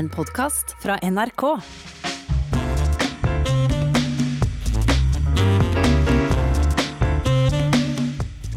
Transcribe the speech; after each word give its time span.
En 0.00 0.08
podkast 0.08 0.76
fra 0.82 0.98
NRK. 1.02 1.42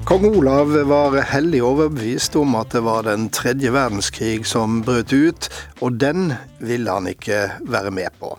Kong 0.05 0.25
Olav 0.25 0.67
var 0.67 1.17
hellig 1.21 1.59
overbevist 1.63 2.37
om 2.39 2.55
at 2.55 2.71
det 2.71 2.85
var 2.87 3.03
den 3.09 3.27
tredje 3.27 3.73
verdenskrig 3.75 4.45
som 4.47 4.79
brøt 4.87 5.11
ut, 5.11 5.49
og 5.83 5.99
den 5.99 6.31
ville 6.63 6.95
han 6.95 7.11
ikke 7.11 7.41
være 7.67 7.91
med 7.91 8.15
på. 8.23 8.37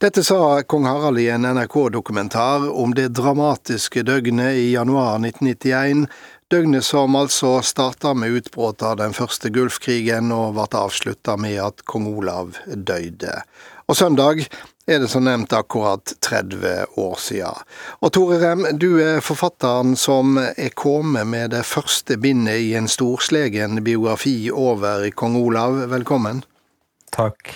Dette 0.00 0.24
sa 0.24 0.62
kong 0.62 0.88
Harald 0.88 1.20
i 1.20 1.28
en 1.34 1.44
NRK-dokumentar 1.44 2.70
om 2.70 2.96
det 2.96 3.10
dramatiske 3.18 4.06
døgnet 4.08 4.56
i 4.56 4.70
januar 4.72 5.18
1991, 5.20 6.06
døgnet 6.50 6.84
som 6.84 7.16
altså 7.16 7.58
starta 7.62 8.14
med 8.16 8.38
utbruddet 8.40 8.86
av 8.86 8.96
den 9.00 9.14
første 9.16 9.50
Gulfkrigen 9.52 10.32
og 10.32 10.56
ble 10.56 10.66
avslutta 10.80 11.36
med 11.40 11.60
at 11.60 11.84
kong 11.88 12.08
Olav 12.08 12.56
døde. 12.66 13.42
Og 13.88 13.96
søndag 13.96 14.46
er 14.88 15.02
det 15.02 15.10
som 15.12 15.26
nevnt 15.28 15.52
akkurat 15.52 16.14
30 16.24 16.98
år 17.00 17.16
siden. 17.20 17.64
Og 18.00 18.12
Tore 18.16 18.40
Rem, 18.40 18.64
du 18.80 19.00
er 19.04 19.24
forfatteren 19.24 19.96
som 20.00 20.38
er 20.40 20.72
kommet 20.76 21.28
med 21.28 21.52
det 21.56 21.64
første 21.68 22.16
bindet 22.20 22.64
i 22.64 22.74
en 22.80 22.88
storslegen 22.88 23.82
biografi 23.84 24.50
over 24.52 25.08
kong 25.16 25.36
Olav. 25.40 25.84
Velkommen. 25.92 26.44
Takk. 27.12 27.52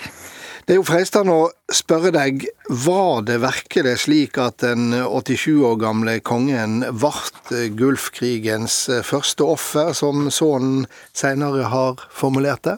Det 0.63 0.77
er 0.77 0.79
jo 0.79 0.85
fristende 0.87 1.35
å 1.35 1.47
spørre 1.75 2.13
deg, 2.15 2.45
var 2.85 3.25
det 3.27 3.41
virkelig 3.43 3.97
slik 4.05 4.39
at 4.39 4.63
den 4.63 4.93
87 4.95 5.59
år 5.67 5.75
gamle 5.83 6.15
kongen 6.23 6.85
ble 6.95 7.65
Gulfkrigens 7.75 8.77
første 9.03 9.49
offer, 9.57 9.91
som 9.97 10.29
sønnen 10.31 10.87
senere 11.19 11.67
har 11.73 12.07
formulert 12.15 12.63
det? 12.69 12.77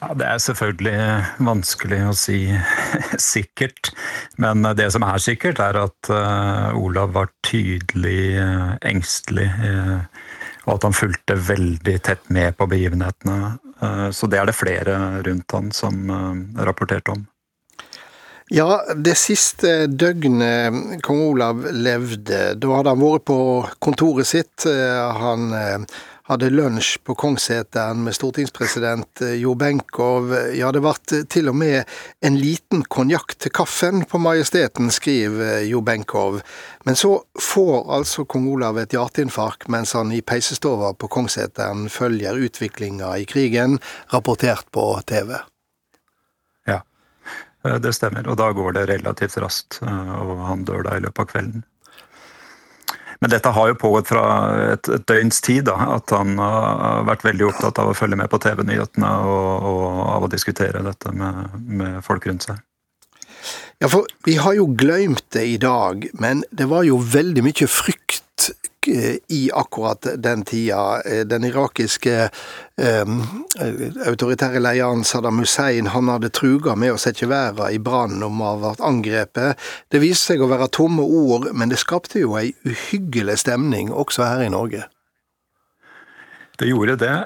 Ja, 0.00 0.14
Det 0.16 0.26
er 0.26 0.40
selvfølgelig 0.42 0.96
vanskelig 1.44 2.00
å 2.08 2.16
si 2.16 2.40
sikkert, 3.34 3.92
men 4.40 4.64
det 4.78 4.88
som 4.96 5.04
er 5.04 5.20
sikkert, 5.20 5.60
er 5.60 5.76
at 5.84 6.12
Olav 6.72 7.12
var 7.18 7.28
tydelig 7.44 8.40
engstelig, 8.80 9.50
og 10.64 10.76
at 10.76 10.86
han 10.86 10.96
fulgte 10.96 11.36
veldig 11.36 11.96
tett 12.06 12.30
med 12.30 12.56
på 12.56 12.68
begivenhetene. 12.70 13.58
så 14.14 14.26
det 14.30 14.38
er 14.38 14.46
det 14.46 14.54
flere 14.54 14.96
rundt 15.26 15.52
han 15.52 15.72
som 15.74 16.10
rapporterte 16.54 17.16
om. 17.16 17.24
Ja, 18.52 18.82
det 18.94 19.14
siste 19.16 19.86
døgnet 19.88 21.02
kong 21.02 21.22
Olav 21.30 21.64
levde, 21.72 22.52
da 22.54 22.72
hadde 22.76 22.92
han 22.92 23.00
vært 23.00 23.24
på 23.30 23.38
kontoret 23.82 24.28
sitt. 24.28 24.66
Han 24.66 25.48
hadde 26.32 26.50
lunsj 26.50 26.98
på 27.04 27.14
Kongsseteren 27.14 28.02
med 28.04 28.14
stortingspresident 28.16 29.20
eh, 29.20 29.34
Jo 29.42 29.54
Benkow. 29.58 30.32
Ja, 30.56 30.72
det 30.72 30.82
ble 30.84 31.22
til 31.30 31.50
og 31.52 31.56
med 31.60 31.88
en 32.24 32.38
liten 32.40 32.84
konjakk 32.88 33.36
til 33.40 33.52
kaffen 33.54 34.04
på 34.08 34.20
Majesteten, 34.22 34.90
skriver 34.94 35.58
eh, 35.58 35.68
Jo 35.68 35.82
Benkow. 35.84 36.40
Men 36.88 36.98
så 36.98 37.14
får 37.40 37.90
altså 37.98 38.24
kong 38.24 38.48
Olav 38.54 38.80
et 38.80 38.96
hjerteinfarkt 38.96 39.68
mens 39.72 39.94
han 39.98 40.12
i 40.14 40.22
peisestova 40.24 40.94
på 40.96 41.10
Kongsseteren 41.12 41.88
følger 41.92 42.40
utviklinga 42.48 43.14
i 43.20 43.26
krigen, 43.28 43.78
rapportert 44.14 44.70
på 44.72 44.86
TV. 45.08 45.36
Ja, 46.70 46.80
eh, 47.66 47.76
det 47.82 47.94
stemmer. 47.98 48.26
Og 48.28 48.40
da 48.40 48.52
går 48.56 48.78
det 48.78 48.88
relativt 48.94 49.36
raskt, 49.42 49.82
og 49.82 50.40
han 50.48 50.64
dør 50.68 50.88
da 50.88 50.96
i 50.96 51.04
løpet 51.04 51.26
av 51.26 51.30
kvelden. 51.36 51.68
Men 53.22 53.30
dette 53.30 53.52
har 53.54 53.68
jo 53.70 53.78
pågått 53.78 54.08
fra 54.10 54.22
et, 54.72 54.88
et 54.90 55.04
døgns 55.06 55.38
tid. 55.46 55.68
Da, 55.68 55.76
at 55.94 56.10
han 56.10 56.34
har 56.42 57.04
vært 57.06 57.22
veldig 57.28 57.46
opptatt 57.52 57.78
av 57.78 57.92
å 57.92 57.94
følge 57.94 58.18
med 58.18 58.30
på 58.32 58.40
TV-nyhetene 58.42 59.12
og, 59.30 59.68
og, 59.70 59.84
av 60.16 60.26
å 60.26 60.30
diskutere 60.32 60.82
dette 60.82 61.14
med, 61.14 61.54
med 61.62 62.00
folk 62.02 62.26
rundt 62.26 62.48
seg. 62.48 62.58
Ja, 63.78 63.86
for 63.90 64.10
vi 64.26 64.34
har 64.42 64.56
jo 64.58 64.66
glemt 64.78 65.24
det 65.34 65.44
i 65.54 65.56
dag, 65.62 66.08
men 66.18 66.42
det 66.50 66.66
var 66.70 66.82
jo 66.86 66.98
veldig 66.98 67.46
mye 67.46 67.70
frykt 67.70 68.01
i 69.28 69.50
akkurat 69.54 70.06
den 70.16 70.44
tida. 70.44 71.02
Eh, 71.02 71.24
den 71.26 71.44
irakiske 71.44 72.14
eh, 72.76 73.12
autoritære 74.06 74.62
lederen 74.62 75.04
Saddam 75.04 75.40
Hussein 75.42 75.90
han 75.92 76.10
hadde 76.12 76.32
truga 76.34 76.76
med 76.76 76.94
å 76.94 77.00
sette 77.00 77.28
verden 77.30 77.72
i 77.72 77.80
brann 77.82 78.22
om 78.22 78.40
å 78.40 78.52
ha 78.52 78.62
vært 78.68 78.84
angrepet. 78.86 79.60
Det 79.88 80.02
viste 80.02 80.32
seg 80.32 80.44
å 80.44 80.50
være 80.52 80.70
tomme 80.72 81.04
ord, 81.04 81.50
men 81.52 81.72
det 81.72 81.80
skapte 81.82 82.22
jo 82.22 82.36
ei 82.40 82.52
uhyggelig 82.68 83.40
stemning 83.44 83.92
også 83.92 84.26
her 84.28 84.46
i 84.46 84.52
Norge. 84.52 84.86
Det 86.60 86.68
gjorde 86.68 86.98
det, 87.00 87.16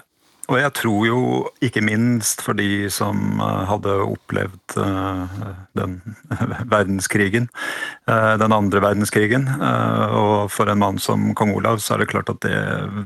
og 0.47 0.59
jeg 0.61 0.73
tror 0.79 1.07
jo 1.09 1.21
ikke 1.65 1.83
minst 1.85 2.43
for 2.45 2.59
de 2.59 2.87
som 2.93 3.41
eh, 3.43 3.63
hadde 3.67 3.95
opplevd 4.05 4.77
eh, 4.83 5.39
den 5.79 5.97
verdenskrigen, 6.75 7.49
eh, 8.07 8.35
den 8.39 8.55
andre 8.55 8.83
verdenskrigen, 8.85 9.49
og 9.57 10.53
for 10.55 10.71
en 10.71 10.83
mann 10.83 11.01
som 11.03 11.33
kong 11.39 11.55
Olav, 11.57 11.81
så 11.83 11.97
er 11.97 12.05
det 12.05 12.11
klart 12.13 12.31
at 12.31 12.43
det, 12.47 12.61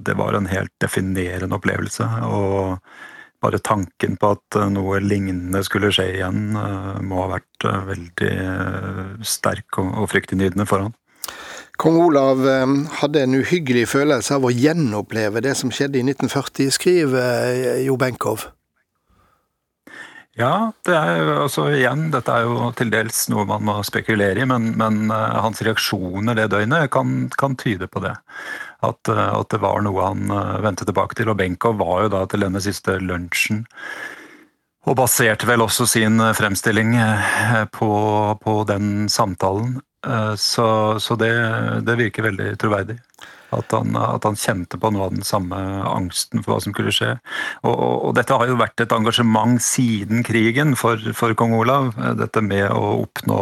det 0.07 0.19
var 0.21 0.37
en 0.37 0.51
helt 0.51 0.73
definerende 0.83 1.57
opplevelse. 1.57 2.07
Og 2.29 2.77
bare 3.41 3.61
tanken 3.65 4.19
på 4.21 4.35
at 4.37 4.59
noe 4.69 5.01
lignende 5.01 5.63
skulle 5.65 5.89
skje 5.95 6.11
igjen, 6.19 6.51
må 7.09 7.23
ha 7.23 7.39
vært 7.39 7.69
veldig 7.89 8.35
sterk 9.25 9.81
og 9.81 10.11
fryktinngytende 10.13 10.69
for 10.69 10.85
han. 10.85 10.97
Kong 11.81 11.97
Olav 11.97 12.43
ehm, 12.45 12.81
hadde 13.01 13.23
en 13.25 13.39
uhyggelig 13.41 13.87
følelse 13.95 14.37
av 14.37 14.45
å 14.45 14.53
gjenoppleve 14.53 15.41
det 15.41 15.55
som 15.57 15.71
skjedde 15.73 15.97
i 15.97 16.05
1940, 16.05 16.75
skriver 16.77 17.47
eh, 17.55 17.79
Jo 17.87 17.97
Benkow. 18.01 18.37
Ja, 20.37 20.73
det 20.87 20.95
er 20.95 21.33
altså 21.41 21.67
igjen, 21.73 22.11
dette 22.13 22.37
er 22.37 22.45
jo 22.47 22.69
til 22.77 22.93
dels 22.93 23.25
noe 23.33 23.47
man 23.49 23.65
må 23.67 23.79
spekulere 23.85 24.45
i, 24.45 24.47
men, 24.49 24.71
men 24.79 25.11
uh, 25.11 25.41
hans 25.43 25.61
reaksjoner 25.67 26.37
det 26.39 26.47
døgnet 26.53 26.93
kan, 26.95 27.27
kan 27.41 27.57
tyde 27.61 27.89
på 27.91 28.05
det. 28.05 28.15
At, 28.85 29.11
at, 29.11 29.51
det 29.53 29.61
var 29.61 29.83
noe 29.85 30.07
han 30.07 30.31
vendte 30.65 30.87
tilbake 30.89 31.19
til. 31.19 31.29
Og 31.29 31.37
Benkow 31.37 31.75
var 31.77 32.07
jo 32.07 32.13
da 32.15 32.23
til 32.31 32.47
denne 32.47 32.63
siste 32.65 32.95
lunsjen. 33.03 33.67
Og 34.89 34.97
baserte 34.97 35.49
vel 35.51 35.61
også 35.61 35.85
sin 35.91 36.17
fremstilling 36.39 36.95
på, 37.77 37.91
på 38.41 38.55
den 38.71 39.11
samtalen. 39.13 39.77
Eh, 40.07 40.35
så, 40.35 41.01
så 41.01 41.17
det, 41.17 41.33
det, 41.85 41.99
virker 42.01 42.29
veldig 42.31 42.55
troverdig. 42.61 42.99
At 43.51 43.73
han, 43.75 43.97
at 43.99 44.25
han, 44.25 44.39
kjente 44.39 44.79
på 44.79 44.93
noe 44.95 45.09
av 45.09 45.15
den 45.17 45.27
samme 45.27 45.59
angsten 45.91 46.45
for 46.45 46.55
hva 46.55 46.61
som 46.63 46.75
kunne 46.77 46.95
skje. 46.95 47.17
Og, 47.65 47.75
og, 47.75 47.97
og 48.09 48.17
dette 48.19 48.37
har 48.39 48.51
jo 48.51 48.61
vært 48.61 48.85
et 48.85 48.95
engasjement 48.95 49.59
siden 49.63 50.25
krigen 50.27 50.77
for, 50.79 51.03
for 51.17 51.35
kong 51.39 51.59
Olav. 51.59 51.93
Eh, 51.99 52.17
dette 52.23 52.45
med 52.47 52.69
å 52.71 53.01
oppnå 53.03 53.41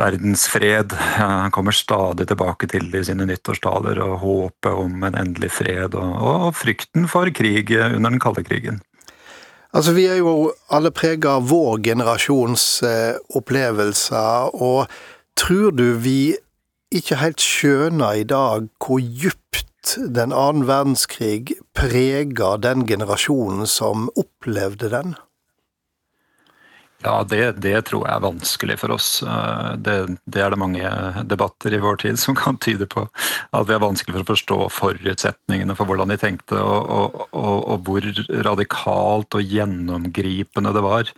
verdensfred. 0.00 0.94
Han 1.18 1.52
kommer 1.54 1.76
stadig 1.76 2.26
tilbake 2.28 2.66
til 2.68 2.88
det 2.90 3.04
i 3.04 3.10
sine 3.12 3.26
nyttårstaler 3.28 4.00
og 4.02 4.22
håpet 4.22 4.72
om 4.72 5.04
en 5.06 5.18
endelig 5.20 5.52
fred, 5.60 5.94
og, 5.94 6.14
og 6.16 6.48
frykten 6.56 7.06
for 7.12 7.30
krig 7.30 7.70
under 7.76 8.08
den 8.08 8.22
kalde 8.22 8.42
krigen. 8.46 8.80
Altså, 9.72 9.92
Vi 9.96 10.04
er 10.04 10.18
jo 10.20 10.52
alle 10.68 10.90
prega 10.92 11.38
av 11.38 11.46
vår 11.48 11.78
generasjons 11.86 12.64
eh, 12.84 13.14
opplevelser. 13.38 14.52
og 14.52 14.86
Tror 15.36 15.70
du 15.70 15.98
vi 15.98 16.34
ikke 16.92 17.18
helt 17.22 17.40
skjønner 17.42 18.20
i 18.20 18.24
dag 18.28 18.68
hvor 18.84 19.00
djupt 19.00 19.96
den 19.96 20.32
annen 20.36 20.66
verdenskrig 20.68 21.56
preger 21.74 22.60
den 22.62 22.86
generasjonen 22.86 23.66
som 23.66 24.10
opplevde 24.16 24.92
den? 24.92 25.16
Ja, 27.02 27.24
det, 27.26 27.56
det, 27.62 27.74
tror 27.88 28.04
jeg 28.06 28.14
er 28.14 28.22
vanskelig 28.22 28.76
for 28.78 28.94
oss. 28.94 29.08
Eh, 29.26 29.70
det, 29.82 29.96
det, 30.22 30.42
er 30.42 30.54
det 30.54 30.60
mange 30.60 30.92
debatter 31.26 31.74
i 31.74 31.80
vår 31.82 31.98
tid 32.04 32.20
som 32.20 32.36
kan 32.38 32.58
tyde 32.62 32.86
på. 32.90 33.08
At 33.50 33.66
det 33.66 33.74
er 33.76 33.82
vanskelig 33.82 34.14
for 34.14 34.22
å 34.22 34.30
forstå 34.30 34.58
forutsetningene 34.76 35.76
for 35.78 35.90
hvordan 35.90 36.12
de 36.14 36.18
tenkte, 36.22 36.60
og, 36.62 36.92
og, 36.94 37.26
og, 37.34 37.58
og 37.74 37.88
hvor 37.88 38.06
radikalt 38.46 39.38
og 39.38 39.54
gjennomgripende 39.56 40.74
det 40.76 40.84
var. 40.84 41.12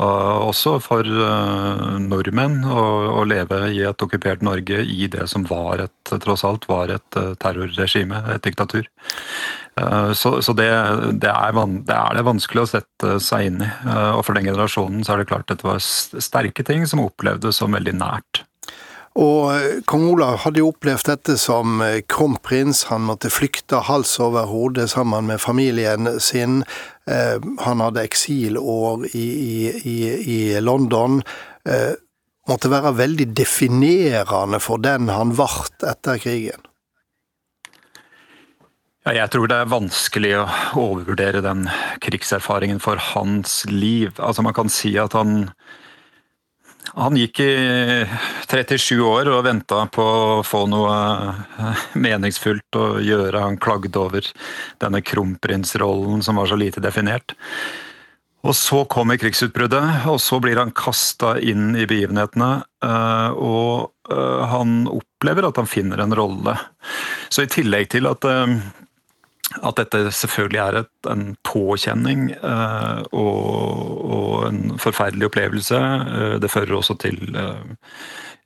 også 0.00 0.78
for 0.82 1.06
eh, 1.06 1.86
nordmenn 2.02 2.64
å, 2.66 2.84
å, 3.20 3.24
leve 3.28 3.62
i 3.70 3.84
et 3.86 4.02
okkupert 4.02 4.42
Norge 4.42 4.82
i 4.82 5.06
det 5.12 5.28
som 5.30 5.46
var 5.46 5.86
et, 5.86 6.14
tross 6.24 6.44
alt 6.48 6.66
var 6.70 6.90
et 6.90 7.20
eh, 7.20 7.34
terrorregime, 7.38 8.24
et 8.34 8.42
diktatur. 8.42 8.90
Eh, 9.80 10.12
så, 10.12 10.42
så 10.42 10.52
det, 10.52 10.68
det, 11.12 11.30
er, 11.30 11.56
det, 11.86 11.96
er, 11.96 12.14
det 12.16 12.26
vanskelig 12.26 12.64
å 12.64 12.70
sette 12.74 13.16
seg 13.22 13.48
inn 13.48 13.64
i. 13.64 13.70
Eh, 13.86 14.12
og 14.16 14.24
for 14.26 14.36
den 14.36 14.48
generasjonen 14.50 15.04
så 15.06 15.14
er 15.14 15.22
det 15.22 15.30
klart 15.32 15.48
at 15.48 15.56
dette 15.56 15.68
var 15.68 15.80
sterke 15.82 16.66
ting 16.66 16.86
som 16.90 17.02
opplevdes 17.04 17.60
som 17.60 17.76
veldig 17.76 17.96
nært. 18.00 18.44
Og 19.20 19.50
eh, 19.54 19.80
kong 19.90 20.06
Olav 20.12 20.42
hadde 20.44 20.62
jo 20.62 20.70
opplevd 20.74 21.10
dette 21.12 21.38
som 21.40 21.82
kronprins. 22.10 22.86
Han 22.92 23.08
måtte 23.08 23.32
flykte 23.32 23.82
hals 23.88 24.14
over 24.22 24.48
hode 24.50 24.86
sammen 24.90 25.30
med 25.30 25.42
familien 25.42 26.16
sin. 26.20 26.62
Han 27.10 27.80
hadde 27.82 28.04
eksilår 28.06 29.08
i, 29.18 29.26
i, 29.82 29.96
i 30.30 30.38
London. 30.62 31.16
Måtte 32.46 32.70
være 32.70 32.92
veldig 33.00 33.26
definerende 33.34 34.60
for 34.62 34.78
den 34.84 35.10
han 35.10 35.34
ble 35.34 35.48
etter 35.90 36.22
krigen. 36.22 36.69
Ja, 39.00 39.14
jeg 39.16 39.30
tror 39.32 39.48
det 39.48 39.56
er 39.56 39.70
vanskelig 39.72 40.34
å 40.36 40.42
overvurdere 40.76 41.40
den 41.40 41.64
krigserfaringen 42.04 42.82
for 42.84 43.00
hans 43.00 43.62
liv. 43.70 44.12
Altså 44.20 44.44
Man 44.44 44.56
kan 44.56 44.68
si 44.72 44.92
at 45.00 45.16
han 45.16 45.48
han 46.96 47.14
gikk 47.14 47.38
i 47.44 47.52
37 48.50 48.98
år 49.04 49.28
og 49.30 49.44
venta 49.46 49.84
på 49.92 50.02
å 50.02 50.40
få 50.46 50.64
noe 50.68 50.94
eh, 51.30 51.84
meningsfullt 51.94 52.76
å 52.76 52.86
gjøre. 53.04 53.44
Han 53.44 53.60
klagde 53.62 54.00
over 54.00 54.26
denne 54.82 55.02
kronprinsrollen 55.04 56.24
som 56.26 56.40
var 56.40 56.50
så 56.50 56.58
lite 56.58 56.82
definert. 56.82 57.36
Og 58.42 58.56
så 58.56 58.82
kommer 58.90 59.20
krigsutbruddet, 59.20 60.08
og 60.08 60.16
så 60.24 60.40
blir 60.42 60.58
han 60.58 60.72
kasta 60.74 61.36
inn 61.38 61.76
i 61.76 61.86
begivenhetene. 61.86 62.50
Eh, 62.82 63.38
og 63.38 64.10
eh, 64.10 64.44
han 64.50 64.82
opplever 64.90 65.46
at 65.46 65.60
han 65.62 65.70
finner 65.70 66.02
en 66.02 66.16
rolle. 66.16 66.56
Så 67.28 67.46
i 67.46 67.52
tillegg 67.52 67.92
til 67.94 68.10
at 68.10 68.26
at 69.58 69.80
dette 69.80 70.02
selvfølgelig 70.14 70.60
er 70.62 70.78
et, 70.82 70.90
en 71.10 71.24
påkjenning 71.46 72.28
eh, 72.36 73.00
og, 73.10 74.02
og, 74.06 74.34
en 74.46 74.76
forferdelig 74.80 75.30
opplevelse. 75.30 75.80
Eh, 75.80 76.36
det 76.42 76.52
fører 76.52 76.76
også 76.78 76.94
til 77.02 77.18
eh, 77.34 77.80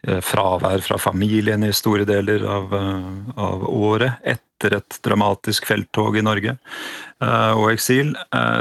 eh, 0.09 0.23
fravær 0.25 0.85
fra 0.87 0.99
familien 1.01 1.67
i 1.67 1.75
store 1.77 2.07
deler 2.09 2.47
av, 2.49 2.73
eh, 2.79 3.37
av, 3.37 3.69
året 3.69 4.25
etter 4.25 4.79
et 4.79 4.99
dramatisk 5.05 5.69
felttog 5.69 6.17
i 6.17 6.25
Norge 6.25 6.57
eh, 6.57 7.53
og 7.53 7.69
eksil. 7.75 8.15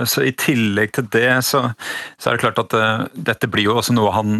så 0.10 0.25
i 0.28 0.36
tillegg 0.36 0.92
til 0.98 1.07
det, 1.16 1.38
så, 1.48 1.69
så 2.19 2.30
er 2.30 2.36
det 2.36 2.44
klart 2.44 2.63
at 2.66 3.12
dette 3.16 3.48
blir 3.48 3.69
jo 3.69 3.78
også 3.80 3.95
noe 3.95 4.12
han 4.12 4.40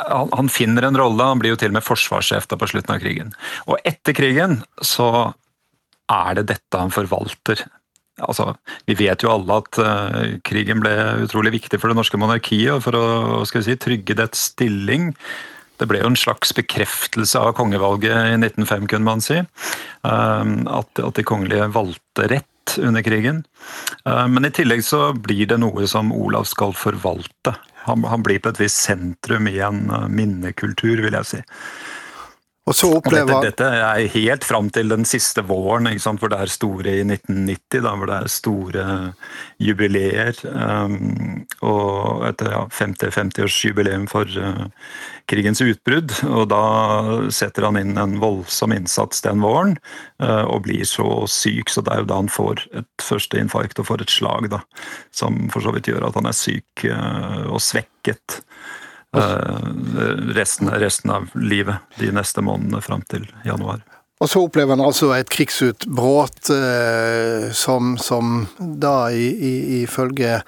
han, 0.00 0.48
finner 0.48 0.86
en 0.86 0.96
rolle, 0.96 1.24
han 1.28 1.40
blir 1.40 1.52
jo 1.52 1.58
til 1.60 1.68
og 1.74 1.76
med 1.76 1.84
forsvarssjef 1.84 2.46
på 2.48 2.68
slutten 2.72 2.94
av 2.94 3.02
krigen. 3.02 3.34
Og 3.68 3.76
etter 3.84 4.16
krigen 4.16 4.62
så 4.80 5.10
er 6.10 6.40
det 6.40 6.48
dette 6.50 6.80
han 6.80 6.92
forvalter? 6.94 7.62
Altså, 8.26 8.50
vi 8.88 8.96
vet 8.98 9.22
jo 9.24 9.32
alle 9.32 9.60
at 9.62 9.78
uh, 9.80 10.34
krigen 10.46 10.82
ble 10.82 10.92
utrolig 11.24 11.54
viktig 11.56 11.80
for 11.80 11.90
det 11.90 11.98
norske 11.98 12.20
monarkiet 12.20 12.74
og 12.74 12.84
for 12.84 12.98
å 12.98 13.46
si, 13.48 13.76
trygge 13.80 14.16
dets 14.18 14.50
stilling. 14.52 15.10
Det 15.80 15.88
ble 15.88 16.02
jo 16.02 16.10
en 16.10 16.18
slags 16.18 16.52
bekreftelse 16.56 17.40
av 17.40 17.54
kongevalget 17.56 18.12
i 18.12 18.36
1905, 18.36 18.88
kunne 18.92 19.08
man 19.08 19.24
si. 19.24 19.40
Uh, 20.04 20.44
at, 20.80 20.92
at, 21.00 21.14
de 21.16 21.26
kongelige 21.26 21.70
valgte 21.72 22.28
rett 22.34 22.76
under 22.80 23.04
krigen. 23.06 23.44
Uh, 24.04 24.26
men 24.28 24.48
i 24.48 24.54
tillegg 24.54 24.84
så 24.86 25.10
blir 25.16 25.48
det 25.50 25.60
noe 25.62 25.88
som 25.90 26.12
Olav 26.12 26.44
skal 26.50 26.76
forvalte. 26.76 27.56
Han, 27.86 28.04
han 28.04 28.26
blir 28.26 28.42
på 28.42 28.52
et 28.52 28.60
visst 28.60 28.84
sentrum 28.84 29.48
i 29.48 29.56
en 29.64 29.86
minnekultur, 30.12 31.00
vil 31.00 31.16
jeg 31.16 31.30
si. 31.30 31.40
Og 32.70 32.76
så 32.76 32.88
opplever... 32.94 33.34
Og 33.34 33.44
dette, 33.44 33.66
dette, 33.66 33.82
er 33.82 34.12
helt 34.14 34.44
fram 34.46 34.68
til 34.70 34.92
den 34.92 35.06
siste 35.08 35.42
våren, 35.46 35.88
hvor 36.06 36.30
det 36.30 36.38
er 36.38 36.52
store 36.52 36.92
i 37.00 37.02
1990, 37.02 37.80
da, 37.82 37.94
hvor 37.98 38.10
det 38.10 38.18
er 38.18 38.30
store 38.30 38.84
jubileer. 39.58 40.38
Um, 40.46 41.42
og 41.66 42.28
etter 42.28 42.52
ja, 42.54 42.60
50-50-årsjubileum 42.78 44.06
for 44.10 44.30
uh, 44.38 44.68
krigens 45.30 45.62
utbrudd. 45.64 46.14
Og 46.30 46.46
da 46.52 46.62
setter 47.34 47.66
han 47.66 47.80
inn 47.80 47.98
en 47.98 48.18
voldsom 48.22 48.76
innsats 48.76 49.24
den 49.26 49.42
våren, 49.42 49.74
uh, 50.22 50.46
og 50.46 50.62
blir 50.68 50.86
så 50.86 51.24
syk. 51.30 51.74
Så 51.74 51.82
det 51.82 51.96
er 51.96 52.04
jo 52.04 52.10
da 52.12 52.20
han 52.22 52.30
får 52.30 52.68
et 52.84 53.06
første 53.06 53.42
infarkt 53.42 53.82
og 53.82 53.90
får 53.90 54.06
et 54.06 54.14
slag, 54.14 54.50
da, 54.54 54.62
som 55.10 55.48
for 55.50 55.66
så 55.66 55.74
vidt 55.74 55.90
gjør 55.90 56.06
at 56.12 56.22
han 56.22 56.30
er 56.30 56.38
syk 56.38 56.86
uh, 56.86 57.50
og 57.50 57.58
svekket. 57.64 58.40
Eh, 59.16 59.58
resten, 60.34 60.70
resten, 60.70 61.10
av 61.10 61.30
livet 61.34 61.76
de 61.98 62.12
neste 62.14 62.42
månedene 62.46 62.82
fram 62.82 63.02
til 63.10 63.26
januar. 63.44 63.82
Og 64.20 64.28
så 64.28 64.42
opplever 64.44 64.76
han 64.76 64.84
altså 64.84 65.10
et 65.16 65.30
krigsutbrudd 65.32 66.50
eh, 66.54 67.48
som, 67.56 67.96
som, 67.98 68.44
da 68.58 69.08
ifølge 69.10 70.42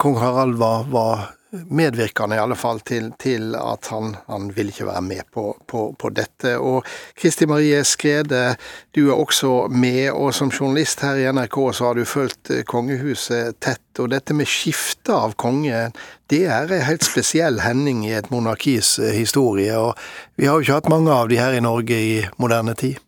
kong 0.00 0.18
Harald 0.18 0.58
var, 0.58 0.88
var 0.90 1.28
medvirkende 1.70 2.36
i 2.36 2.40
alle 2.42 2.56
fall 2.58 2.80
til, 2.86 3.10
til 3.20 3.54
at 3.58 3.88
han, 3.92 4.14
han 4.26 4.50
vil 4.56 4.70
ikke 4.72 4.86
være 4.88 5.02
med 5.06 5.22
på, 5.32 5.46
på, 5.70 5.84
på, 5.98 6.10
dette. 6.14 6.56
Og 6.58 6.86
Kristi 7.18 7.46
Marie 7.46 7.82
Skrede, 7.84 8.56
du 8.96 9.08
er 9.08 9.16
også 9.16 9.68
med, 9.70 10.10
og 10.12 10.34
som 10.34 10.52
journalist 10.52 11.04
her 11.04 11.20
i 11.20 11.26
NRK 11.32 11.58
så 11.76 11.88
har 11.88 11.98
du 11.98 12.04
fulgt 12.08 12.50
eh, 12.50 12.64
kongehuset 12.68 13.60
tett. 13.64 13.82
Og 14.02 14.10
dette 14.10 14.34
med 14.34 14.50
skifte 14.50 15.14
av 15.14 15.36
konge, 15.38 15.86
det 16.32 16.42
er 16.50 16.72
en 16.72 16.86
helt 16.88 17.06
spesiell 17.06 17.60
hending 17.62 18.02
i 18.08 18.14
et 18.18 18.30
monarkis 18.34 18.96
eh, 18.98 19.14
historie. 19.14 19.76
Og 19.78 19.94
vi 20.40 20.48
har 20.48 20.58
jo 20.58 20.66
ikke 20.66 20.80
hatt 20.80 20.92
mange 20.92 21.14
av 21.14 21.30
de 21.30 21.38
her 21.40 21.54
i 21.54 21.62
Norge 21.64 22.00
i 22.00 22.16
moderne 22.42 22.74
tid. 22.78 22.98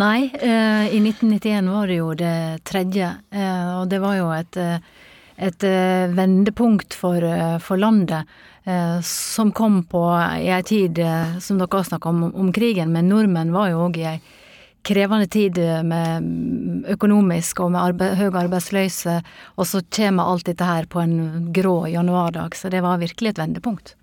Nei, 0.00 0.32
eh, 0.40 0.88
i 0.88 0.98
1991 1.04 1.70
var 1.70 1.88
det 1.88 2.00
jo 2.00 2.12
det 2.16 2.36
tredje, 2.64 3.12
og 3.76 3.88
det 3.92 3.98
var 4.00 4.16
jo 4.16 4.30
et 4.32 4.56
et 5.36 5.64
eh, 5.64 6.08
vendepunkt 6.12 6.94
for, 6.94 7.22
eh, 7.22 7.58
for 7.58 7.76
landet, 7.76 8.24
eh, 8.64 9.00
som 9.00 9.52
kom 9.52 9.82
på 9.84 10.04
i 10.40 10.50
ei 10.52 10.62
tid, 10.62 11.00
som 11.40 11.58
dere 11.58 11.80
har 11.80 11.88
snakka 11.88 12.08
om, 12.08 12.24
om 12.34 12.52
krigen, 12.52 12.92
men 12.92 13.08
nordmenn 13.08 13.52
var 13.52 13.72
jo 13.72 13.88
òg 13.88 13.98
i 13.98 14.06
ei 14.14 14.20
krevende 14.82 15.28
tid 15.30 15.60
med 15.86 16.24
økonomisk 16.90 17.60
og 17.62 17.70
med 17.70 17.84
arbeid, 17.84 18.16
høy 18.18 18.32
arbeidsløse, 18.34 19.20
og 19.54 19.68
så 19.70 19.78
kommer 19.94 20.26
alt 20.26 20.48
dette 20.48 20.66
her 20.66 20.88
på 20.90 20.98
en 20.98 21.52
grå 21.54 21.84
januardag, 21.86 22.56
så 22.58 22.66
det 22.66 22.82
var 22.82 22.98
virkelig 22.98 23.30
et 23.30 23.38
vendepunkt. 23.38 23.94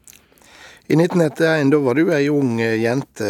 I 0.88 0.96
1991, 0.96 1.74
da 1.76 1.82
var 1.84 2.00
du 2.00 2.14
ei 2.16 2.30
ung 2.32 2.56
jente. 2.64 3.28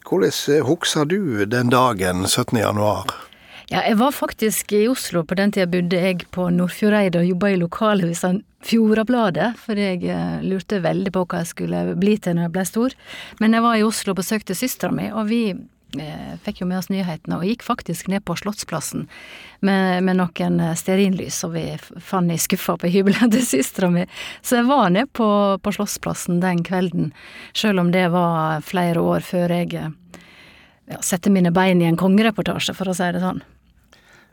Hvordan 0.00 0.64
husker 0.64 1.04
du 1.04 1.44
den 1.44 1.68
dagen, 1.68 2.24
17. 2.24 2.56
januar? 2.56 3.27
Ja, 3.68 3.82
jeg 3.84 3.98
var 4.00 4.14
faktisk 4.16 4.72
i 4.72 4.86
Oslo. 4.88 5.26
På 5.28 5.36
den 5.36 5.50
tida 5.52 5.66
bodde 5.68 5.98
jeg 6.00 6.22
på 6.32 6.46
Nordfjordeid 6.56 7.18
og 7.20 7.26
jobba 7.28 7.50
i 7.52 7.58
lokalhuset 7.60 8.44
Fjordabladet, 8.64 9.52
for 9.60 9.78
jeg 9.78 10.00
eh, 10.08 10.38
lurte 10.42 10.80
veldig 10.82 11.12
på 11.14 11.26
hva 11.28 11.42
jeg 11.42 11.50
skulle 11.50 11.82
bli 12.00 12.14
til 12.16 12.34
når 12.34 12.46
jeg 12.48 12.54
ble 12.54 12.64
stor. 12.66 12.96
Men 13.42 13.52
jeg 13.54 13.64
var 13.66 13.76
i 13.76 13.84
Oslo 13.84 14.14
og 14.14 14.22
besøkte 14.22 14.56
søstera 14.56 14.90
mi, 14.90 15.10
og 15.12 15.28
vi 15.28 15.42
eh, 15.52 16.32
fikk 16.46 16.62
jo 16.62 16.68
med 16.70 16.80
oss 16.80 16.88
nyhetene, 16.88 17.36
og 17.36 17.44
gikk 17.44 17.66
faktisk 17.66 18.08
ned 18.08 18.24
på 18.24 18.38
Slottsplassen 18.40 19.04
med, 19.60 20.00
med 20.08 20.16
noen 20.16 20.58
eh, 20.64 20.72
stearinlys 20.72 21.42
som 21.44 21.52
vi 21.52 21.66
fant 22.00 22.32
i 22.32 22.40
skuffa 22.40 22.78
på 22.80 22.90
hybelen 22.96 23.34
til 23.36 23.44
søstera 23.46 23.92
mi. 23.92 24.06
Så 24.40 24.62
jeg 24.62 24.68
var 24.72 24.88
ned 24.96 25.12
på, 25.12 25.28
på 25.60 25.74
Slottsplassen 25.76 26.40
den 26.40 26.64
kvelden, 26.64 27.12
sjøl 27.52 27.84
om 27.84 27.92
det 27.92 28.08
var 28.16 28.64
flere 28.64 29.04
år 29.04 29.28
før 29.28 29.54
jeg 29.60 29.76
eh, 29.76 29.92
ja, 30.88 31.04
sette 31.04 31.28
mine 31.30 31.52
bein 31.52 31.84
i 31.84 31.90
en 31.92 32.00
kongereportasje, 32.00 32.72
for 32.80 32.88
å 32.88 32.96
si 32.96 33.12
det 33.12 33.22
sånn. 33.22 33.44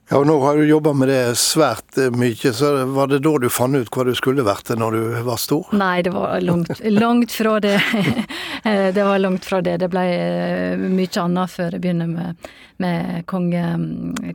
Ja, 0.10 0.19
og 0.19 0.28
Nå 0.30 0.36
har 0.44 0.57
du 0.57 0.68
jobba 0.68 0.94
med 0.94 1.10
det 1.10 1.22
svært 1.42 1.98
eh, 1.98 2.12
mye, 2.13 2.52
så 2.54 2.72
var 2.94 3.10
det 3.10 3.24
da 3.25 3.31
du 3.42 3.48
fant 3.50 3.74
ut 3.74 3.90
hva 3.90 4.06
du 4.06 4.13
skulle 4.18 4.46
vært 4.46 4.69
når 4.78 4.98
du 4.98 5.02
var 5.25 5.42
stor? 5.42 5.71
Nei, 5.74 6.04
det 6.06 6.14
var 6.14 6.38
langt, 6.45 6.69
langt 6.94 7.33
fra 7.33 7.57
det. 7.64 7.80
det 8.97 9.02
var 9.02 9.18
langt 9.24 9.50
fra 9.50 9.64
det. 9.66 9.80
Det 9.81 9.90
ble 9.90 10.06
eh, 10.14 10.85
mye 10.85 11.26
annet 11.26 11.57
før 11.57 11.74
jeg 11.74 11.85
begynner 11.88 12.12
med, 12.12 12.54
med 12.85 13.26
konge, 13.26 13.66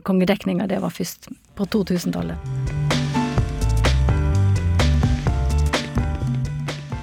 kongedekninga. 0.03 0.67
Det 0.67 0.83
var 0.83 0.91
først 0.91 1.31
på 1.55 1.71
2000-tallet. 1.71 2.80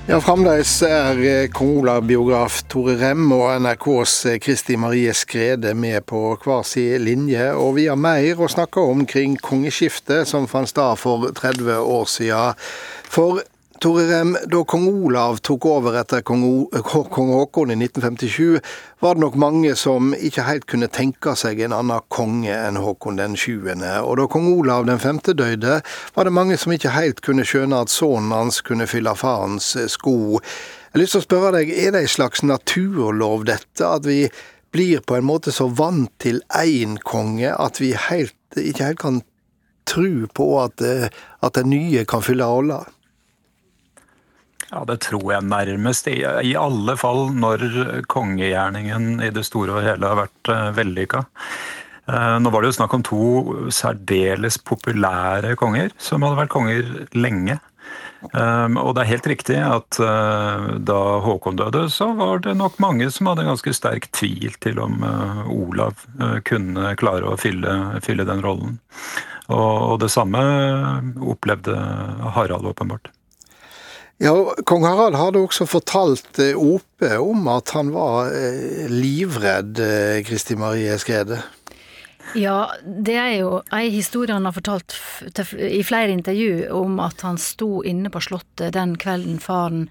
Ja, 0.09 0.23
Fremdeles 0.25 0.71
er 0.87 1.19
eh, 1.21 1.50
kong 1.53 1.83
Olav-biograf 1.83 2.62
Tore 2.73 2.95
Rem 2.97 3.27
og 3.37 3.50
NRKs 3.61 4.15
eh, 4.31 4.38
Kristi 4.41 4.79
Marie 4.81 5.12
Skrede 5.12 5.75
med 5.77 6.07
på 6.09 6.23
hver 6.41 6.62
sin 6.65 7.05
linje, 7.05 7.50
og 7.53 7.75
vi 7.77 7.85
har 7.91 8.00
mer 8.00 8.41
å 8.41 8.49
snakke 8.49 8.81
om 8.81 9.03
kring 9.05 9.35
kongeskiftet 9.37 10.25
som 10.31 10.49
fant 10.49 10.73
sted 10.73 10.97
for 10.97 11.29
30 11.37 11.77
år 11.83 12.09
siden. 12.09 12.57
For 13.05 13.43
Tore 13.81 14.09
Rem, 14.09 14.37
da 14.51 14.65
kong 14.67 14.89
Olav 14.91 15.37
tok 15.47 15.67
over 15.71 15.95
etter 16.01 16.25
kong, 16.27 16.43
kong 16.83 17.29
Haakon 17.31 17.71
i 17.71 17.77
1957, 17.79 18.59
var 18.99 19.15
det 19.15 19.23
nok 19.23 19.37
mange 19.39 19.75
som 19.79 20.11
ikke 20.19 20.47
helt 20.49 20.67
kunne 20.67 20.89
tenke 20.91 21.37
seg 21.39 21.61
en 21.63 21.77
annen 21.77 22.03
konge 22.11 22.51
enn 22.51 22.81
Haakon 22.83 23.21
den 23.21 23.37
7. 23.39 23.69
Og 24.03 24.17
da 24.19 24.27
kong 24.33 24.49
Olav 24.51 24.89
den 24.89 24.99
5. 24.99 25.21
døde, 25.39 25.79
var 26.17 26.27
det 26.27 26.35
mange 26.35 26.59
som 26.59 26.75
ikke 26.75 26.97
helt 26.97 27.23
kunne 27.23 27.47
skjønne 27.47 27.85
at 27.85 27.95
sønnen 27.95 28.35
hans 28.35 28.59
kunne 28.67 28.89
fylle 28.91 29.15
farens 29.15 29.71
sko. 29.95 30.43
Jeg 30.43 30.97
har 30.97 31.05
lyst 31.05 31.15
til 31.15 31.23
å 31.23 31.29
spørre 31.29 31.55
deg, 31.61 31.71
er 31.71 31.95
det 31.95 32.03
en 32.03 32.15
slags 32.19 32.43
naturlov 32.43 33.47
dette, 33.47 33.87
at 33.87 34.11
vi 34.11 34.25
blir 34.75 35.07
på 35.07 35.21
en 35.21 35.31
måte 35.31 35.55
så 35.55 35.71
vant 35.71 36.11
til 36.19 36.43
én 36.51 36.99
konge 37.07 37.55
at 37.55 37.79
vi 37.79 37.95
helt, 37.95 38.35
ikke 38.59 38.91
helt 38.91 39.05
kan 39.07 39.25
tro 39.87 40.27
på 40.35 40.53
at, 40.67 40.83
at 40.83 41.61
den 41.63 41.71
nye 41.71 42.09
kan 42.11 42.27
fylle 42.27 42.51
rolla? 42.51 42.83
Ja, 44.69 44.85
Det 44.85 45.01
tror 45.07 45.33
jeg 45.33 45.49
nærmest. 45.49 46.09
I, 46.13 46.21
I, 46.23 46.55
alle 46.57 46.97
fall 47.01 47.31
når 47.33 48.05
kongegjerningen 48.13 49.23
i 49.25 49.31
det 49.33 49.47
store 49.49 49.79
og 49.79 49.87
hele 49.87 50.11
har 50.11 50.23
vært 50.27 50.53
uh, 50.53 50.69
vellykka. 50.77 51.25
Uh, 52.09 52.37
nå 52.41 52.53
var 52.53 52.65
det 52.65 52.73
jo 52.73 52.79
snakk 52.81 52.97
om 52.97 53.05
to 53.05 53.25
særdeles 53.73 54.61
populære 54.61 55.57
konger, 55.61 55.93
som 56.01 56.25
hadde 56.25 56.41
vært 56.43 56.53
konger 56.53 56.93
lenge. 57.17 57.59
Um, 58.35 58.75
og 58.83 58.97
det 58.97 59.05
er 59.05 59.11
helt 59.13 59.29
riktig 59.31 59.59
at 59.63 59.99
uh, 60.03 60.75
da 60.83 60.99
Håkon 61.23 61.59
døde, 61.59 61.85
så 61.93 62.11
var 62.19 62.43
det 62.43 62.57
nok 62.59 62.81
mange 62.83 63.07
som 63.15 63.31
hadde 63.31 63.47
ganske 63.47 63.75
sterk 63.77 64.09
tvil 64.17 64.57
til 64.59 64.81
om 64.83 65.05
uh, 65.07 65.45
Olav 65.55 66.03
uh, 66.19 66.41
kunne 66.43 66.97
klare 66.99 67.31
å 67.31 67.39
fylle, 67.39 68.01
fylle 68.03 68.27
den 68.29 68.43
rollen. 68.43 68.81
Og, 69.49 69.77
og, 69.95 69.95
det 70.03 70.11
samme 70.13 70.43
opplevde 71.25 71.79
Harald, 72.35 72.67
åpenbart. 72.69 73.13
Ja, 74.19 74.35
Kong 74.67 74.83
Harald 74.83 75.15
hadde 75.15 75.45
også 75.45 75.67
fortalt 75.71 76.41
Ope 76.59 77.13
om 77.23 77.47
at 77.53 77.71
han 77.77 77.93
var 77.95 78.33
livredd 78.91 79.79
Kristi 80.27 80.57
Marie 80.59 80.97
Skrede. 80.99 81.39
Ja, 82.37 82.69
det 82.85 83.15
er 83.17 83.31
jo 83.39 83.51
ei 83.73 83.89
historie 83.95 84.35
han 84.35 84.45
har 84.45 84.57
fortalt 84.57 84.97
i 85.55 85.81
flere 85.87 86.13
intervju 86.13 86.67
om 86.77 86.99
at 87.01 87.23
han 87.25 87.39
sto 87.41 87.79
inne 87.87 88.11
på 88.13 88.21
Slottet 88.21 88.75
den 88.77 88.97
kvelden 89.01 89.39
faren 89.41 89.87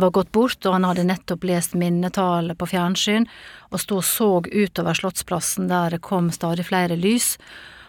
var 0.00 0.14
gått 0.14 0.32
bort, 0.32 0.64
og 0.64 0.74
han 0.74 0.86
hadde 0.88 1.04
nettopp 1.06 1.44
lest 1.46 1.76
minnetale 1.78 2.56
på 2.58 2.66
fjernsyn, 2.72 3.28
og 3.70 3.82
sto 3.82 4.00
og 4.00 4.06
så 4.08 4.30
utover 4.48 4.96
Slottsplassen 4.96 5.68
der 5.70 5.94
det 5.94 6.02
kom 6.02 6.32
stadig 6.34 6.66
flere 6.70 6.96
lys, 6.98 7.34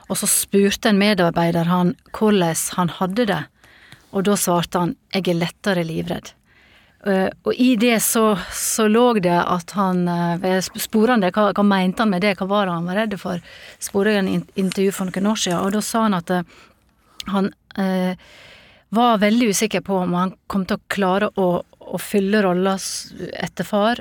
og 0.09 0.19
så 0.19 0.29
spurte 0.29 0.91
en 0.91 1.01
medarbeider 1.01 1.65
han 1.71 1.95
hvordan 2.13 2.53
han 2.77 2.93
hadde 2.99 3.25
det, 3.31 3.41
og 4.15 4.23
da 4.23 4.37
svarte 4.39 4.81
han 4.81 4.95
jeg 5.13 5.27
er 5.33 5.39
lettere 5.43 5.83
livredd. 5.85 6.31
Uh, 7.05 7.29
og 7.45 7.53
i 7.61 7.75
det 7.77 7.99
så, 8.01 8.31
så 8.49 8.87
lå 8.89 9.19
det 9.21 9.35
at 9.37 9.75
han 9.77 10.07
uh, 10.09 10.41
hva, 10.41 11.51
hva 11.53 11.65
mente 11.67 12.01
han 12.01 12.09
med 12.09 12.23
det, 12.25 12.31
hva 12.39 12.47
var 12.49 12.65
det 12.65 12.77
han 12.79 12.87
var 12.89 12.97
redd 13.03 13.13
for? 13.21 13.43
Spurte 13.77 14.15
jeg 14.15 14.23
en 14.23 14.47
intervju 14.57 14.95
for 14.95 15.11
noen 15.11 15.29
år 15.29 15.43
siden, 15.43 15.59
og 15.61 15.75
da 15.75 15.83
sa 15.85 16.07
han 16.07 16.17
at 16.17 16.33
uh, 16.33 16.63
han 17.29 17.51
var 18.95 19.17
veldig 19.19 19.49
usikker 19.51 19.81
på 19.83 19.95
om 19.97 20.13
han 20.15 20.31
kom 20.47 20.63
til 20.65 20.77
å 20.77 20.83
klare 20.93 21.27
å, 21.41 21.47
å 21.65 21.97
fylle 21.99 22.39
rolla 22.45 22.75
etter 23.41 23.67
far. 23.67 23.99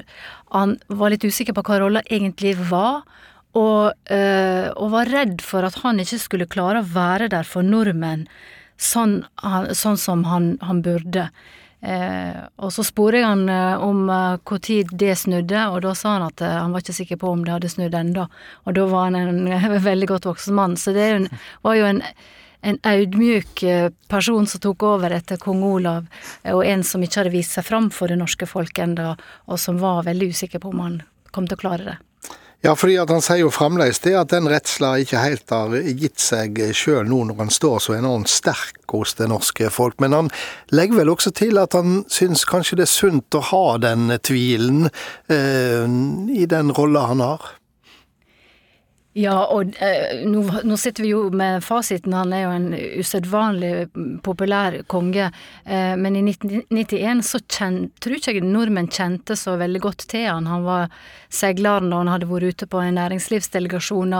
Han 0.52 0.76
var 0.87 1.11
litt 1.11 1.25
usikker 1.25 1.56
på 1.56 1.64
hva 1.66 1.78
rolla 1.83 2.02
egentlig 2.04 2.52
var, 2.68 3.00
og, 3.56 3.97
og, 4.12 4.87
var 4.92 5.11
redd 5.11 5.42
for 5.42 5.66
at 5.66 5.80
han 5.83 6.02
ikke 6.02 6.21
skulle 6.21 6.50
klare 6.52 6.85
å 6.85 6.88
være 6.92 7.30
der 7.33 7.49
for 7.49 7.66
nordmenn 7.66 8.28
sånn, 8.81 9.23
sånn 9.73 9.99
som 10.00 10.25
han, 10.28 10.54
han 10.62 10.83
burde. 10.85 11.28
Eh, 11.85 12.37
og 12.64 12.71
så 12.73 12.81
spurte 12.87 13.21
jeg 13.21 13.28
han 13.28 13.49
eh, 13.52 13.83
om 13.85 14.07
eh, 14.09 14.87
det 14.97 15.16
snudde, 15.21 15.66
og 15.69 15.83
da 15.85 15.93
sa 15.95 16.14
han 16.16 16.25
at 16.31 16.40
eh, 16.40 16.57
han 16.57 16.73
var 16.73 16.81
ikke 16.81 16.97
sikker 16.97 17.21
på 17.21 17.28
om 17.28 17.43
det 17.45 17.52
hadde 17.52 17.69
snudd 17.69 17.95
ennå. 17.95 18.25
Og 18.64 18.75
da 18.75 18.87
var 18.88 19.11
han 19.11 19.16
en, 19.21 19.83
veldig 19.85 20.09
godt 20.09 20.25
voksen 20.31 20.57
mann. 20.57 20.76
Så 20.76 20.97
det 20.97 21.04
en, 21.04 21.28
var 21.62 21.76
jo 21.76 21.85
en, 21.90 22.00
en 22.64 22.81
audmjuk 22.88 23.62
eh, 23.69 23.90
person 24.09 24.49
som 24.49 24.64
tok 24.64 24.87
over 24.95 25.12
etter 25.12 25.37
kong 25.37 25.61
Olav, 25.62 26.09
og 26.49 26.64
en 26.64 26.85
som 26.85 27.04
ikke 27.04 27.21
hadde 27.21 27.37
vist 27.37 27.59
seg 27.59 27.69
fram 27.69 27.90
for 27.93 28.09
det 28.09 28.16
norske 28.23 28.49
folk 28.49 28.81
ennå, 28.81 29.12
og 29.45 29.61
som 29.61 29.83
var 29.83 30.07
veldig 30.09 30.33
usikker 30.33 30.64
på 30.64 30.73
om 30.73 30.85
han 30.87 31.00
kom 31.37 31.50
til 31.50 31.59
å 31.59 31.64
klare 31.66 31.90
det. 31.90 32.00
Ja, 32.64 32.73
fordi 32.73 32.94
han 32.97 33.21
sier 33.21 33.42
jo 33.42 33.50
fremdeles 33.52 33.99
det 34.00 34.14
at 34.16 34.30
den 34.33 34.47
redsla 34.49 34.94
ikke 35.02 35.21
helt 35.21 35.52
har 35.52 35.75
gitt 35.85 36.23
seg 36.23 36.56
sjøl 36.73 37.04
nå 37.11 37.18
når 37.28 37.42
han 37.42 37.52
står 37.52 37.83
så 37.85 37.97
enormt 37.99 38.33
sterk 38.33 38.94
hos 38.94 39.12
det 39.18 39.28
norske 39.28 39.68
folk. 39.68 39.99
Men 40.00 40.16
han 40.16 40.30
legger 40.73 41.02
vel 41.02 41.12
også 41.12 41.35
til 41.37 41.61
at 41.61 41.76
han 41.76 42.06
syns 42.09 42.47
kanskje 42.49 42.78
det 42.80 42.87
er 42.87 42.94
sunt 42.94 43.37
å 43.37 43.42
ha 43.50 43.66
den 43.85 44.14
tvilen 44.25 44.88
eh, 45.28 45.85
i 46.33 46.49
den 46.49 46.73
rolla 46.73 47.04
han 47.11 47.21
har? 47.26 47.52
Ja, 49.14 49.35
og 49.47 49.76
eh, 49.78 50.25
nå, 50.26 50.40
nå, 50.66 50.76
sitter 50.80 51.04
vi 51.04 51.12
jo 51.12 51.28
med 51.30 51.62
fasiten. 51.62 52.16
Han 52.18 52.33
er 52.35 52.40
jo 52.42 52.54
en 52.56 52.66
usedvanlig 52.75 53.71
populær 54.26 54.80
konge. 54.90 55.28
Eh, 55.62 55.94
men 55.94 56.18
i 56.18 56.25
1991 56.26 57.23
så 57.28 57.38
kjen, 57.47 57.78
tror 58.02 58.18
ikke 58.18 58.35
jeg 58.35 58.49
nordmenn 58.49 58.90
kjente 58.90 59.38
så 59.38 59.54
veldig 59.61 59.85
godt 59.87 60.09
til 60.11 60.26
han. 60.26 60.50
Han 60.50 60.66
var 60.66 60.90
seileren 61.30 61.94
da 61.94 62.02
han 62.02 62.11
hadde 62.11 62.30
vært 62.33 62.56
ute 62.56 62.71
på 62.71 62.83
en 62.83 62.99
næringslivsdelegasjon 62.99 64.18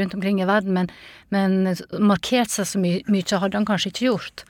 rundt 0.00 0.16
omkring 0.16 0.40
i 0.40 0.48
verden, 0.48 0.72
men, 0.78 0.88
men 1.28 1.76
markert 2.00 2.52
seg 2.52 2.68
så 2.68 2.80
my 2.80 2.96
mye 3.12 3.44
hadde 3.44 3.60
han 3.60 3.68
kanskje 3.68 3.92
ikke 3.92 4.08
gjort. 4.08 4.46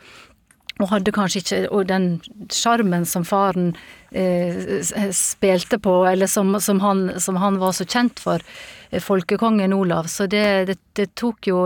Og 0.80 0.88
hadde 0.88 1.12
kanskje 1.12 1.42
ikke 1.42 1.84
den 1.88 2.06
sjarmen 2.52 3.04
som 3.08 3.26
faren 3.28 3.74
eh, 4.16 4.80
spilte 5.12 5.78
på, 5.82 5.96
eller 6.08 6.30
som, 6.30 6.54
som, 6.60 6.80
han, 6.80 7.10
som 7.20 7.36
han 7.40 7.60
var 7.60 7.76
så 7.76 7.84
kjent 7.84 8.22
for, 8.22 8.44
folkekongen 8.90 9.72
Olav, 9.76 10.08
så 10.10 10.26
det, 10.26 10.64
det, 10.66 10.78
det 10.98 11.12
tok 11.14 11.46
jo 11.46 11.60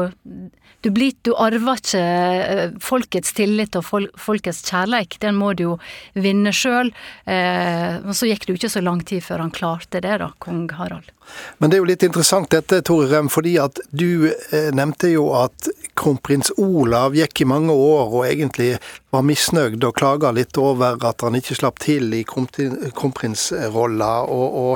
du, 0.85 0.91
blir, 0.93 1.15
du 1.25 1.33
arver 1.41 1.81
ikke 1.81 2.03
eh, 2.05 2.77
folkets 2.85 3.33
tillit 3.37 3.77
og 3.79 3.87
fol 3.87 4.09
folkets 4.21 4.61
kjærleik, 4.69 5.17
den 5.23 5.39
må 5.41 5.55
du 5.57 5.65
jo 5.65 5.75
vinne 6.13 6.53
sjøl. 6.55 6.93
Eh, 7.25 8.05
og 8.05 8.13
så 8.17 8.29
gikk 8.29 8.45
det 8.45 8.53
jo 8.55 8.61
ikke 8.61 8.75
så 8.77 8.85
lang 8.85 9.01
tid 9.09 9.25
før 9.25 9.47
han 9.47 9.55
klarte 9.55 10.03
det, 10.05 10.19
da, 10.21 10.31
kong 10.45 10.69
Harald. 10.77 11.09
Men 11.59 11.71
det 11.71 11.77
er 11.77 11.81
jo 11.81 11.89
litt 11.89 12.05
interessant 12.05 12.51
dette, 12.53 12.83
Tore 12.85 13.09
Rem, 13.09 13.29
fordi 13.33 13.55
at 13.63 13.81
du 13.97 14.29
eh, 14.29 14.71
nevnte 14.77 15.09
jo 15.15 15.31
at 15.39 15.69
kronprins 15.97 16.53
Olav 16.61 17.15
gikk 17.17 17.41
i 17.41 17.49
mange 17.49 17.73
år 17.73 18.13
og 18.19 18.27
egentlig 18.27 18.75
var 19.15 19.25
misnøyd 19.27 19.85
og 19.87 19.97
klaga 19.97 20.33
litt 20.35 20.59
over 20.61 20.99
at 21.07 21.23
han 21.25 21.39
ikke 21.39 21.57
slapp 21.57 21.79
til 21.85 22.13
i 22.17 22.25
kronprinsrolla. 22.29 24.13
Og, 24.29 24.47
og 24.65 24.75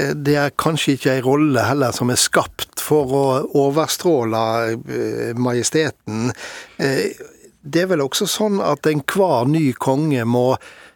eh, 0.00 0.14
det 0.16 0.36
er 0.40 0.56
kanskje 0.58 0.96
ikke 0.96 1.12
ei 1.14 1.24
rolle 1.24 1.68
heller 1.68 1.92
som 1.94 2.10
er 2.10 2.20
skapt 2.20 2.63
for 2.82 3.14
å 3.14 3.24
overstråle 3.64 4.42
eh, 4.74 5.34
majesteten. 5.36 6.32
Eh, 6.78 7.12
det 7.64 7.84
er 7.84 7.90
vel 7.92 8.04
også 8.04 8.28
sånn 8.28 8.60
at 8.64 8.86
enhver 8.90 9.48
ny 9.48 9.70
konge 9.72 10.24
må 10.28 10.46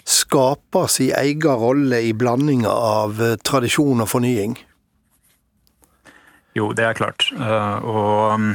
skape 0.08 0.86
sin 0.88 1.14
egen 1.16 1.60
rolle 1.60 2.00
i 2.08 2.14
blandinga 2.16 2.72
av 2.72 3.22
eh, 3.22 3.36
tradisjon 3.44 4.04
og 4.04 4.10
fornying? 4.10 4.58
Jo, 6.56 6.72
det 6.74 6.88
er 6.88 6.96
klart. 6.98 7.28
Og 7.38 8.34
um, 8.34 8.46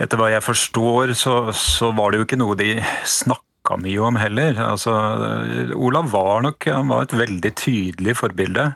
etter 0.00 0.16
hva 0.16 0.30
jeg 0.32 0.44
forstår, 0.46 1.12
så, 1.18 1.34
så 1.52 1.90
var 1.92 2.12
det 2.12 2.22
jo 2.22 2.28
ikke 2.28 2.38
noe 2.40 2.56
de 2.56 2.78
snakka 3.04 3.51
snakka 3.62 3.80
mye 3.80 4.00
om 4.00 4.16
heller. 4.16 4.58
Altså, 4.58 4.92
Olav 5.74 6.10
var 6.10 6.42
nok 6.42 6.66
han 6.66 6.88
var 6.88 7.02
et 7.02 7.12
veldig 7.12 7.54
tydelig 7.54 8.16
forbilde, 8.16 8.74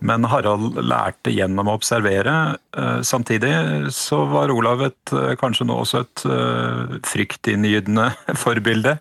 men 0.00 0.24
Harald 0.24 0.78
lærte 0.78 1.30
gjennom 1.30 1.68
å 1.68 1.76
observere. 1.76 2.56
Eh, 2.76 3.02
samtidig 3.02 3.90
så 3.92 4.24
var 4.30 4.50
Olav 4.50 4.82
et, 4.82 5.12
eh, 5.12 5.36
kanskje 5.36 5.66
nå 5.66 5.80
også 5.80 6.00
et 6.00 6.24
eh, 6.26 6.98
fryktinngytende 7.04 8.12
forbilde. 8.36 8.98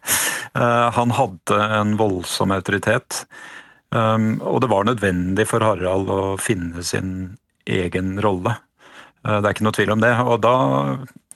Han 0.55 1.11
hadde 1.11 1.55
en 1.79 1.95
voldsom 1.95 2.51
autoritet, 2.51 3.25
og 3.93 4.61
det 4.61 4.69
var 4.69 4.83
nødvendig 4.85 5.45
for 5.47 5.61
Harald 5.61 6.09
å 6.09 6.37
finne 6.41 6.81
sin 6.83 7.37
egen 7.65 8.19
rolle. 8.19 8.55
Det 9.23 9.45
er 9.45 9.53
ikke 9.53 9.67
noe 9.67 9.77
tvil 9.77 9.93
om 9.93 10.01
det. 10.01 10.11
Og 10.25 10.41
da 10.41 10.55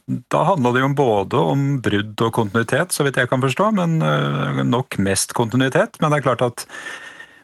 da 0.06 0.44
handla 0.50 0.74
det 0.76 0.82
jo 0.84 0.90
både 0.98 1.40
om 1.54 1.64
brudd 1.84 2.22
og 2.26 2.34
kontinuitet, 2.36 2.92
så 2.92 3.06
vidt 3.06 3.20
jeg 3.22 3.30
kan 3.32 3.44
forstå, 3.44 3.70
men 3.78 4.02
eh, 4.04 4.64
nok 4.68 4.98
mest 5.04 5.32
kontinuitet. 5.38 6.00
Men 6.02 6.12
det 6.12 6.20
er 6.20 6.26
klart 6.28 6.44
at 6.44 6.66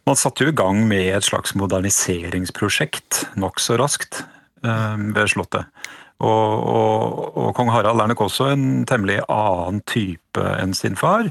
man 0.09 0.19
satte 0.19 0.43
jo 0.43 0.51
i 0.51 0.57
gang 0.57 0.83
med 0.89 1.13
et 1.13 1.27
slags 1.27 1.55
moderniseringsprosjekt 1.59 3.23
nokså 3.39 3.79
raskt 3.79 4.23
eh, 4.65 4.97
ved 5.15 5.31
Slottet. 5.31 5.71
Og, 6.19 6.27
og, 6.27 7.37
og, 7.39 7.53
kong 7.55 7.71
Harald 7.71 8.03
er 8.03 8.11
nok 8.11 8.25
også 8.25 8.49
en 8.51 8.83
temmelig 8.89 9.21
annen 9.31 9.79
type 9.87 10.43
enn 10.59 10.75
sin 10.75 10.99
far. 10.99 11.29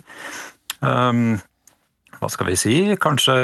Um, 0.80 1.36
hva 2.18 2.30
skal 2.32 2.50
vi 2.50 2.56
si, 2.58 2.76
kanskje 3.00 3.34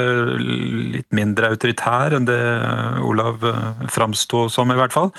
litt 0.95 1.07
mindre 1.15 1.51
autoritær 1.53 2.15
enn 2.17 2.27
det 2.27 2.41
Olav 3.05 3.45
eh, 3.47 3.85
framsto 3.91 4.45
som, 4.51 4.71
i 4.71 4.79
hvert 4.79 4.95
fall. 4.95 5.11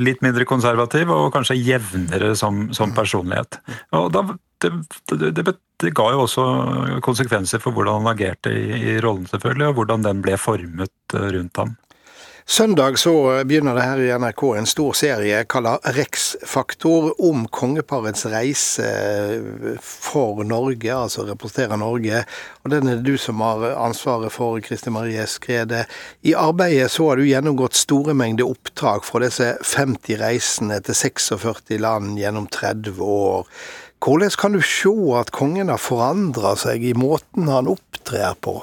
Litt 0.00 0.24
mindre 0.24 0.46
konservativ 0.48 1.12
og 1.14 1.30
kanskje 1.34 1.58
jevnere 1.60 2.34
som, 2.38 2.66
som 2.76 2.94
personlighet. 2.96 3.60
Og 3.96 4.10
da, 4.14 4.24
det, 4.64 4.72
det, 5.12 5.32
det, 5.36 5.56
det, 5.82 5.94
ga 5.96 6.10
jo 6.14 6.24
også 6.24 6.44
konsekvenser 7.04 7.62
for 7.62 7.76
hvordan 7.76 8.02
han 8.02 8.14
agerte 8.14 8.52
i, 8.52 8.94
i 8.94 9.00
rollen, 9.04 9.28
selvfølgelig, 9.30 9.70
og 9.70 9.80
hvordan 9.80 10.06
den 10.06 10.22
ble 10.24 10.38
formet 10.40 11.16
eh, 11.16 11.28
rundt 11.36 11.62
ham. 11.62 11.76
Søndag 12.48 12.98
så 12.98 13.42
begynner 13.42 13.74
det 13.74 13.82
her 13.82 14.00
i 14.04 14.10
NRK 14.22 14.42
en 14.54 14.68
stor 14.70 14.94
serie 14.94 15.40
kalla 15.50 15.72
Rex-faktor 15.96 17.08
om 17.26 17.40
kongeparets 17.50 18.22
reise 18.30 18.86
for 19.82 20.44
Norge, 20.46 20.92
altså 20.94 21.24
representerer 21.26 21.80
Norge. 21.82 22.20
Og 22.62 22.70
Den 22.70 22.86
er 22.86 23.00
det 23.00 23.10
du 23.10 23.18
som 23.18 23.42
har 23.42 23.64
ansvaret 23.74 24.30
for, 24.30 24.60
Kristi 24.62 24.94
Marie 24.94 25.26
Skrede. 25.26 25.88
I 26.22 26.36
arbeidet 26.38 26.92
så 26.94 27.08
har 27.08 27.18
du 27.18 27.26
gjennomgått 27.26 27.74
store 27.74 28.14
mengder 28.14 28.46
oppdrag 28.46 29.02
fra 29.02 29.24
disse 29.26 29.50
50 29.66 30.22
reisene 30.22 30.78
til 30.86 31.00
46 31.02 31.82
land 31.82 32.14
gjennom 32.22 32.46
30 32.46 33.02
år. 33.02 33.50
Hvordan 33.98 34.38
kan 34.38 34.54
du 34.54 34.62
se 34.62 34.94
at 35.18 35.34
kongen 35.34 35.74
har 35.74 35.82
forandra 35.82 36.54
seg 36.54 36.86
i 36.86 36.94
måten 36.94 37.50
han 37.50 37.74
opptrer 37.74 38.38
på? 38.38 38.60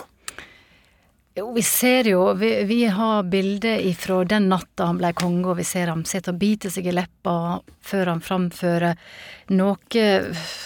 Jo, 1.35 1.51
vi 1.53 1.63
ser 1.63 2.07
jo 2.07 2.33
Vi, 2.33 2.63
vi 2.63 2.85
har 2.85 3.23
bilder 3.23 3.79
ifra 3.79 4.23
den 4.23 4.49
natta 4.49 4.85
han 4.91 4.99
ble 5.01 5.09
konge, 5.17 5.47
og 5.49 5.57
vi 5.57 5.65
ser 5.65 5.89
ham 5.89 6.03
sitte 6.05 6.29
og 6.29 6.37
bite 6.37 6.69
seg 6.69 6.85
i 6.85 6.93
leppa 6.93 7.59
før 7.81 8.11
han 8.11 8.21
framfører 8.21 8.99
noe 9.57 10.03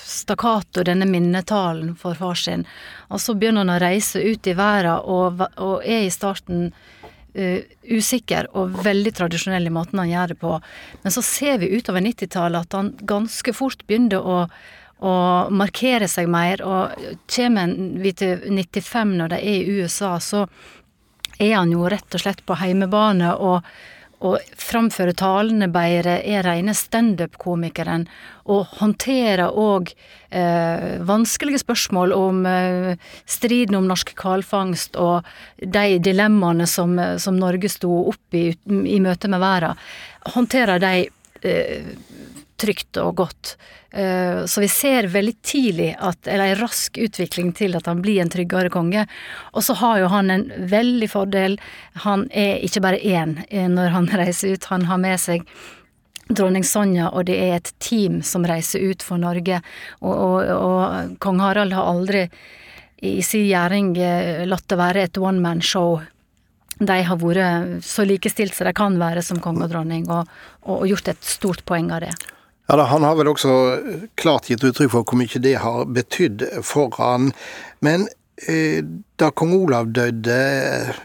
stakkato, 0.03 0.83
denne 0.83 1.07
minnetalen 1.07 1.95
for 1.95 2.19
far 2.19 2.35
sin. 2.35 2.65
Og 3.07 3.23
så 3.23 3.35
begynner 3.35 3.63
han 3.63 3.77
å 3.77 3.81
reise 3.81 4.19
ut 4.19 4.47
i 4.47 4.57
verden, 4.57 4.99
og, 5.07 5.45
og 5.55 5.87
er 5.87 6.03
i 6.03 6.11
starten 6.13 6.67
uh, 6.67 7.59
usikker 7.87 8.51
og 8.51 8.75
veldig 8.83 9.13
tradisjonell 9.21 9.71
i 9.71 9.73
måten 9.73 10.03
han 10.03 10.11
gjør 10.11 10.33
det 10.33 10.39
på. 10.43 10.57
Men 11.05 11.15
så 11.15 11.23
ser 11.23 11.61
vi 11.63 11.71
utover 11.77 12.03
90-tallet 12.03 12.67
at 12.67 12.75
han 12.75 12.91
ganske 13.07 13.55
fort 13.55 13.87
begynner 13.87 14.19
å 14.19 14.41
og 15.05 15.53
markere 15.53 16.07
seg 16.09 16.29
mer. 16.31 16.63
Og 16.65 17.11
kommer 17.29 17.75
vi 18.01 18.13
til 18.17 18.41
95 18.47 19.17
når 19.19 19.35
de 19.35 19.43
er 19.43 19.59
i 19.61 19.81
USA, 19.81 20.17
så 20.19 20.47
er 21.37 21.53
han 21.59 21.73
jo 21.73 21.85
rett 21.89 22.17
og 22.17 22.23
slett 22.23 22.41
på 22.47 22.57
heimebane 22.57 23.29
og, 23.35 23.65
og 24.25 24.39
framfører 24.57 25.13
talene 25.17 25.67
bedre, 25.69 26.17
er 26.25 26.45
rene 26.47 26.73
standup-komikeren, 26.73 28.07
og 28.49 28.71
håndterer 28.79 29.53
òg 29.53 29.91
eh, 30.31 30.97
vanskelige 31.05 31.61
spørsmål 31.61 32.15
om 32.15 32.41
eh, 32.49 33.11
striden 33.29 33.77
om 33.77 33.89
norsk 33.91 34.15
hvalfangst 34.17 34.97
og 34.97 35.27
de 35.61 35.99
dilemmaene 36.01 36.65
som, 36.65 36.97
som 37.21 37.37
Norge 37.37 37.69
sto 37.69 38.07
opp 38.09 38.39
i 38.39 38.49
i 38.65 38.97
møte 39.03 39.29
med 39.29 39.43
verden. 39.43 39.77
Håndterer 40.33 40.81
de 40.81 40.93
eh, 41.45 41.93
trygt 42.57 42.97
og 43.01 43.15
godt. 43.21 43.55
Eh, 43.91 44.45
så 44.45 44.61
vi 44.61 44.67
ser 44.71 45.07
veldig 45.13 45.35
tidlig 45.45 45.91
at, 45.99 46.27
eller 46.27 46.51
en 46.51 46.61
rask 46.61 46.97
utvikling 46.97 47.53
til 47.57 47.77
at 47.77 47.87
han 47.89 48.01
blir 48.03 48.21
en 48.21 48.31
tryggere 48.33 48.71
konge. 48.73 49.05
Og 49.53 49.65
så 49.65 49.77
har 49.79 50.01
jo 50.01 50.11
han 50.11 50.33
en 50.33 50.45
veldig 50.69 51.09
fordel. 51.11 51.57
Han 52.05 52.27
er 52.29 52.61
ikke 52.65 52.83
bare 52.83 53.01
én 53.01 53.39
eh, 53.49 53.69
når 53.71 53.93
han 53.95 54.11
reiser 54.21 54.53
ut, 54.53 54.69
han 54.73 54.87
har 54.89 55.01
med 55.01 55.21
seg 55.21 55.47
dronning 56.27 56.65
Sonja, 56.67 57.07
og 57.15 57.29
det 57.29 57.37
er 57.39 57.53
et 57.55 57.71
team 57.79 58.19
som 58.25 58.43
reiser 58.45 58.83
ut 58.83 59.03
for 59.05 59.21
Norge. 59.21 59.61
Og, 60.01 60.13
og, 60.13 60.51
og 60.51 61.17
kong 61.23 61.39
Harald 61.39 61.75
har 61.77 61.87
aldri 61.87 62.27
i 62.97 63.21
sin 63.23 63.45
gjering 63.47 63.93
eh, 64.01 64.45
latt 64.49 64.67
det 64.67 64.79
være 64.79 65.07
et 65.07 65.17
one 65.21 65.41
man 65.41 65.61
show. 65.61 66.01
De 66.77 67.01
har 67.01 67.17
vært 67.17 67.85
så 67.85 68.05
likestilt 68.05 68.53
som 68.53 68.67
de 68.67 68.73
kan 68.77 68.97
være 69.01 69.23
som 69.25 69.39
konge 69.41 69.65
og 69.65 69.71
dronning, 69.71 70.09
og, 70.13 70.27
og 70.69 70.85
gjort 70.89 71.15
et 71.15 71.23
stort 71.25 71.65
poeng 71.65 71.89
av 71.95 72.03
det. 72.05 72.17
Ja, 72.67 72.75
da, 72.75 72.83
Han 72.83 73.03
har 73.03 73.15
vel 73.15 73.31
også 73.31 73.51
klart 74.19 74.49
gitt 74.51 74.63
uttrykk 74.67 74.91
for 74.91 75.07
hvor 75.07 75.19
mye 75.21 75.39
det 75.39 75.55
har 75.63 75.85
betydd 75.87 76.43
for 76.67 76.91
han. 76.99 77.29
Men 77.79 78.09
eh, 78.43 78.83
da 79.15 79.29
kong 79.31 79.53
Olav 79.55 79.87
døde 79.95 80.35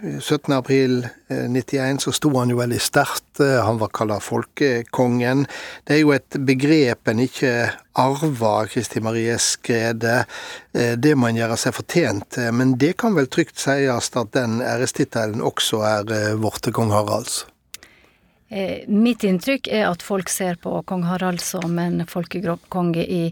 17.4.91, 0.02 1.07
eh, 1.31 2.00
så 2.02 2.14
sto 2.19 2.33
han 2.35 2.50
jo 2.50 2.59
veldig 2.59 2.81
sterkt. 2.83 3.38
Eh, 3.38 3.61
han 3.62 3.78
var 3.78 3.92
kalla 3.95 4.19
folkekongen. 4.19 5.47
Det 5.87 6.00
er 6.00 6.02
jo 6.02 6.11
et 6.16 6.40
begrep 6.50 7.12
en 7.12 7.23
ikke 7.28 7.54
arver, 7.95 8.66
Kristi 8.75 9.04
Marie 9.04 9.38
Skrede. 9.38 10.25
Eh, 10.75 10.97
det 10.99 11.14
må 11.14 11.31
en 11.31 11.38
gjøre 11.45 11.61
seg 11.62 11.78
fortjent 11.78 12.26
til. 12.40 12.50
Men 12.59 12.75
det 12.83 12.97
kan 13.04 13.14
vel 13.14 13.31
trygt 13.31 13.62
sies 13.62 14.11
at 14.19 14.35
den 14.35 14.59
ærestittelen 14.66 15.47
også 15.47 15.87
er 15.87 16.37
vårt 16.42 16.66
kong 16.75 16.90
Haralds? 16.90 17.45
Eh, 18.53 18.85
mitt 18.89 19.25
inntrykk 19.25 19.69
er 19.73 19.87
at 19.89 20.03
folk 20.05 20.29
ser 20.29 20.59
på 20.61 20.75
kong 20.85 21.07
Harald 21.09 21.41
som 21.41 21.79
en 21.81 22.03
folkekonge 22.05 23.05
i 23.09 23.23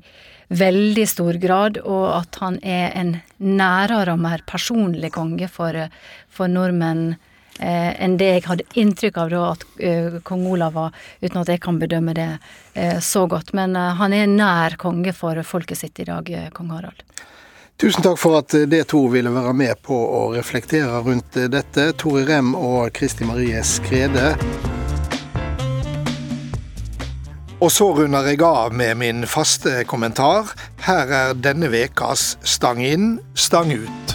veldig 0.49 1.05
stor 1.09 1.37
grad, 1.43 1.77
og 1.85 2.07
at 2.15 2.39
han 2.41 2.57
er 2.65 2.95
en 2.97 3.19
nærere 3.37 4.15
og 4.17 4.23
mer 4.25 4.41
personlig 4.49 5.13
konge 5.13 5.51
for, 5.53 5.77
for 6.33 6.49
nordmenn 6.49 7.11
eh, 7.61 7.93
enn 8.01 8.17
det 8.17 8.31
jeg 8.31 8.47
hadde 8.49 8.67
inntrykk 8.81 9.21
av 9.21 9.35
da 9.35 9.45
at 9.51 9.69
eh, 9.77 10.17
kong 10.25 10.49
Olav 10.55 10.75
var, 10.79 10.97
uten 11.21 11.43
at 11.43 11.53
jeg 11.53 11.63
kan 11.69 11.83
bedømme 11.85 12.17
det 12.17 12.31
eh, 12.73 12.97
så 13.05 13.27
godt. 13.29 13.53
Men 13.53 13.77
eh, 13.77 13.93
han 14.01 14.17
er 14.17 14.25
nær 14.33 14.81
konge 14.81 15.13
for 15.13 15.37
folket 15.45 15.85
sitt 15.85 16.01
i 16.01 16.09
dag, 16.09 16.33
eh, 16.33 16.49
kong 16.57 16.73
Harald. 16.79 17.05
Tusen 17.77 18.09
takk 18.09 18.17
for 18.21 18.41
at 18.41 18.57
det 18.73 18.87
to 18.89 19.05
ville 19.13 19.37
være 19.37 19.53
med 19.57 19.85
på 19.85 20.01
å 20.01 20.27
reflektere 20.33 21.05
rundt 21.05 21.45
dette. 21.53 21.91
Tore 22.01 22.25
Rem 22.29 22.57
og 22.57 22.89
Kristi 22.97 23.29
Marie 23.29 23.61
Skrede. 23.65 24.35
Og 27.61 27.69
så 27.69 27.91
runder 27.93 28.25
jeg 28.25 28.41
av 28.41 28.73
med 28.73 28.97
min 28.97 29.27
faste 29.29 29.83
kommentar. 29.85 30.49
Her 30.87 31.11
er 31.13 31.35
denne 31.37 31.69
vekas 31.69 32.39
Stang 32.41 32.81
inn, 32.81 33.19
stang 33.37 33.75
ut. 33.77 34.15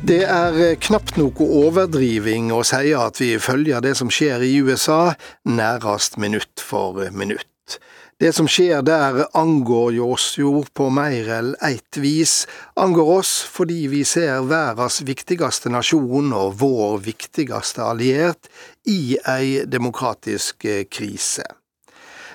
Det 0.00 0.22
er 0.24 0.78
knapt 0.80 1.20
noe 1.20 1.44
overdriving 1.44 2.48
å 2.56 2.62
si 2.64 2.94
at 2.96 3.20
vi 3.20 3.34
følger 3.36 3.84
det 3.84 3.92
som 4.00 4.08
skjer 4.08 4.40
i 4.48 4.54
USA, 4.64 5.12
nærest 5.44 6.16
minutt 6.16 6.64
for 6.64 6.96
minutt. 7.12 7.76
Det 8.20 8.34
som 8.36 8.44
skjer 8.44 8.82
der 8.84 9.22
angår 9.36 9.94
jo 9.96 10.10
oss 10.12 10.34
jo 10.36 10.58
på 10.76 10.90
mer 10.92 11.28
enn 11.38 11.54
eitt 11.64 11.96
vis, 11.96 12.42
angår 12.76 13.12
oss 13.14 13.30
fordi 13.48 13.86
vi 13.88 14.02
ser 14.04 14.42
verdens 14.48 14.98
viktigste 15.08 15.72
nasjon 15.72 16.28
og 16.36 16.58
vår 16.60 16.98
viktigste 17.06 17.86
alliert 17.86 18.50
i 18.88 19.18
ei 19.28 19.64
demokratisk 19.66 20.64
eh, 20.64 20.84
krise. 20.90 21.44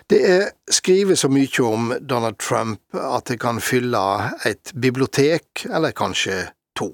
Det 0.09 0.19
er 0.29 0.51
skrevet 0.69 1.17
så 1.17 1.31
mye 1.33 1.63
om 1.65 1.89
Donald 1.99 2.37
Trump 2.37 2.81
at 2.93 3.25
det 3.31 3.39
kan 3.41 3.57
fylle 3.63 4.03
et 4.45 4.73
bibliotek, 4.77 5.65
eller 5.65 5.95
kanskje 5.97 6.43
to. 6.77 6.91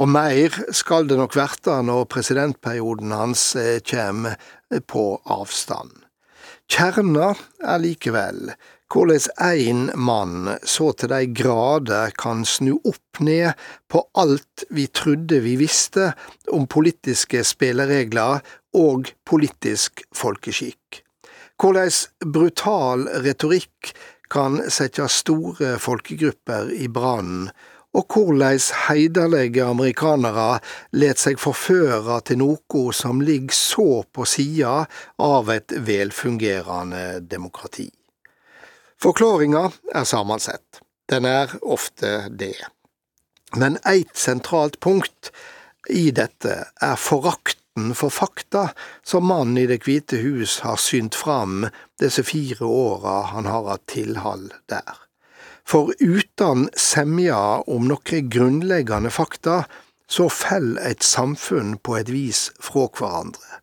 Og 0.00 0.08
mer 0.08 0.54
skal 0.72 1.08
det 1.10 1.18
nok 1.20 1.36
verte 1.36 1.74
når 1.84 2.08
presidentperioden 2.08 3.12
hans 3.12 3.54
eh, 3.60 3.82
kommer 3.84 4.40
på 4.88 5.20
avstand. 5.28 5.92
Kjerna 6.70 7.34
er 7.66 7.80
likevel 7.82 8.52
hvordan 8.90 9.26
én 9.38 9.82
mann 9.94 10.48
så 10.66 10.90
til 10.98 11.12
de 11.12 11.26
grader 11.30 12.10
kan 12.18 12.42
snu 12.44 12.72
opp 12.82 13.20
ned 13.22 13.58
på 13.90 14.02
alt 14.18 14.64
vi 14.70 14.88
trodde 14.90 15.38
vi 15.44 15.54
visste 15.60 16.10
om 16.50 16.66
politiske 16.66 17.44
spilleregler 17.46 18.42
og 18.76 19.10
politisk 19.26 20.04
folkeskikk. 20.16 21.02
Hvordan 21.60 21.92
brutal 22.32 23.08
retorikk 23.24 23.92
kan 24.30 24.60
sette 24.70 25.08
store 25.10 25.76
folkegrupper 25.82 26.70
i 26.72 26.88
brann 26.88 27.50
og 27.98 28.06
hvordan 28.14 28.60
heiderlige 28.86 29.64
amerikanere 29.66 30.60
let 30.94 31.18
seg 31.18 31.40
forføre 31.42 32.20
til 32.26 32.38
noe 32.42 32.84
som 32.94 33.22
ligger 33.24 33.56
så 33.56 33.88
på 34.14 34.26
sida 34.28 34.84
av 35.18 35.50
et 35.50 35.74
velfungerende 35.74 37.20
demokrati. 37.26 37.88
Forklaringa 39.00 39.70
er 39.94 40.04
sammensett. 40.04 40.82
Den 41.10 41.24
er 41.26 41.50
ofte 41.62 42.28
det. 42.30 42.60
Men 43.56 43.80
eit 43.88 44.14
sentralt 44.14 44.78
punkt 44.78 45.32
i 45.90 46.10
dette 46.14 46.60
er 46.70 47.00
forakten 47.80 47.94
for 47.94 48.10
fakta 48.10 48.70
som 49.02 49.26
mannen 49.26 49.58
i 49.58 49.66
Det 49.66 49.84
hvite 49.84 50.16
hus 50.16 50.60
har 50.60 50.76
synt 50.76 51.14
fram 51.14 51.68
disse 52.00 52.22
fire 52.22 52.64
åra 52.64 53.32
han 53.32 53.46
har 53.46 53.68
hatt 53.68 53.86
tilhold 53.86 54.52
der. 54.68 54.96
For 55.64 55.92
uten 56.00 56.68
semja 56.76 57.62
om 57.66 57.88
noen 57.88 58.30
grunnleggende 58.30 59.10
fakta, 59.10 59.64
så 60.08 60.28
faller 60.28 60.90
et 60.90 61.02
samfunn 61.02 61.78
på 61.78 61.96
et 61.96 62.08
vis 62.10 62.50
fra 62.60 62.88
hverandre. 62.88 63.60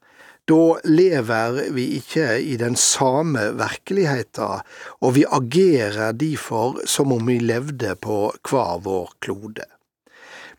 Da 0.47 0.80
lever 0.88 1.73
vi 1.75 1.97
ikke 1.97 2.39
i 2.39 2.56
den 2.58 2.77
samme 2.80 3.51
virkeligheten, 3.60 4.63
og 5.01 5.15
vi 5.15 5.25
agerer 5.27 6.13
derfor 6.13 6.80
som 6.86 7.12
om 7.12 7.27
vi 7.27 7.39
levde 7.39 7.95
på 7.99 8.32
hver 8.47 8.80
vår 8.80 9.12
klode. 9.19 9.67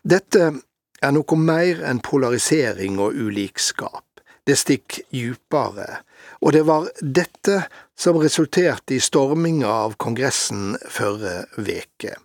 Dette 0.05 0.53
er 1.01 1.15
noe 1.15 1.39
mer 1.39 1.83
enn 1.87 2.01
polarisering 2.03 2.99
og 2.99 3.15
ulikskap. 3.15 4.05
Det 4.45 4.57
stikk 4.57 4.99
djupere, 5.13 6.01
og 6.41 6.55
det 6.55 6.63
var 6.65 6.87
dette 7.01 7.61
som 7.99 8.17
resulterte 8.17 8.95
i 8.95 9.03
storminga 9.03 9.69
av 9.69 9.97
Kongressen 10.01 10.73
førre 10.89 11.43
veke. 11.57 12.15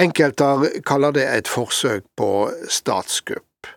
Enkelte 0.00 0.80
kaller 0.88 1.12
det 1.12 1.26
et 1.28 1.50
forsøk 1.50 2.06
på 2.16 2.30
statskupp, 2.72 3.68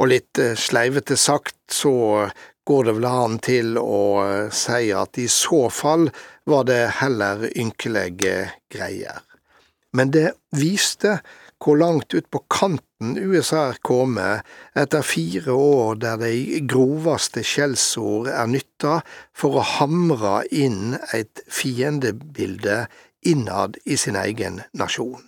og 0.00 0.10
litt 0.10 0.40
eh, 0.42 0.56
sleivete 0.58 1.14
sagt 1.20 1.58
så 1.70 2.26
går 2.66 2.84
det 2.88 2.94
vel 2.98 3.06
an 3.06 3.38
til 3.42 3.78
å 3.78 4.02
eh, 4.24 4.50
si 4.54 4.90
at 4.96 5.18
i 5.20 5.28
så 5.30 5.68
fall 5.70 6.08
var 6.50 6.66
det 6.66 6.82
heller 6.98 7.46
ynkelige 7.52 8.50
greier. 8.72 9.22
Men 9.94 10.10
det 10.14 10.32
viste 10.56 11.20
hvor 11.62 11.78
langt 11.78 12.14
ut 12.14 12.26
på 12.30 12.42
kanten 13.00 13.16
USA 13.32 13.70
er 13.70 13.78
kommet 13.82 14.44
etter 14.76 15.02
fire 15.02 15.52
år 15.52 15.96
der 16.00 16.18
de 16.20 16.60
groveste 16.68 17.42
skjellsord 17.42 18.28
er 18.28 18.46
nytta 18.46 19.00
for 19.32 19.56
å 19.56 19.64
hamre 19.64 20.44
inn 20.50 20.98
et 21.14 21.40
fiendebilde 21.48 22.88
innad 23.24 23.78
i 23.86 23.96
sin 23.96 24.16
egen 24.16 24.62
nasjon. 24.74 25.24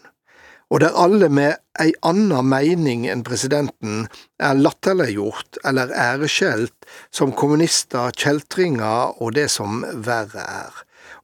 og 0.72 0.80
der 0.80 0.96
alle 0.96 1.28
med 1.28 1.58
ei 1.78 1.92
anna 2.02 2.40
mening 2.40 3.04
enn 3.04 3.22
presidenten 3.22 4.06
er 4.40 4.54
latterliggjort 4.56 5.58
eller 5.68 5.92
æreskjelt 5.92 6.87
som 7.12 7.32
kommunister, 7.32 8.08
kjeltringer 8.16 9.20
og 9.20 9.35
det 9.35 9.50
som 9.50 9.85
verre 9.92 10.40
er, 10.40 10.72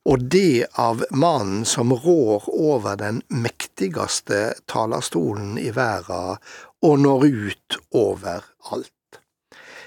og 0.08 0.22
det 0.32 0.66
av 0.80 1.04
mannen 1.10 1.64
som 1.68 1.92
rår 1.92 2.46
over 2.48 2.96
den 2.96 3.20
mektigste 3.28 4.54
talerstolen 4.70 5.58
i 5.60 5.68
verden 5.76 6.38
og 6.86 7.02
når 7.02 7.26
ut 7.28 7.78
overalt. 7.92 9.20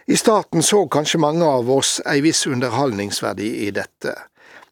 I 0.05 0.17
starten 0.17 0.61
så 0.65 0.83
kanskje 0.91 1.21
mange 1.23 1.47
av 1.47 1.69
oss 1.71 1.99
ei 2.05 2.19
viss 2.25 2.43
underholdningsverdi 2.45 3.49
i 3.65 3.71
dette. 3.73 4.13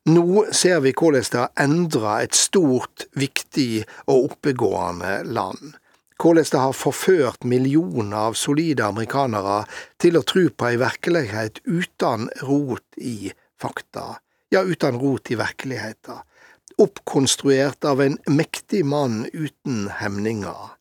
Nå 0.09 0.45
ser 0.55 0.81
vi 0.85 0.93
hvordan 0.93 1.27
det 1.31 1.41
har 1.41 1.65
endra 1.65 2.15
et 2.23 2.37
stort, 2.37 3.07
viktig 3.17 3.85
og 4.07 4.31
oppegående 4.31 5.19
land. 5.25 5.75
Hvordan 6.19 6.49
det 6.51 6.61
har 6.61 6.75
forført 6.75 7.45
millioner 7.47 8.29
av 8.29 8.37
solide 8.37 8.85
amerikanere 8.85 9.61
til 10.01 10.19
å 10.19 10.25
tro 10.27 10.49
på 10.49 10.71
ei 10.71 10.79
virkelighet 10.81 11.61
uten 11.65 12.27
rot 12.43 12.99
i 12.99 13.31
fakta, 13.61 14.19
ja, 14.49 14.63
uten 14.63 14.99
rot 14.99 15.31
i 15.31 15.35
virkeligheten. 15.35 16.25
Oppkonstruert 16.77 17.85
av 17.85 18.01
en 18.01 18.17
mektig 18.27 18.85
mann 18.85 19.25
uten 19.33 19.89
hemninger. 19.89 20.75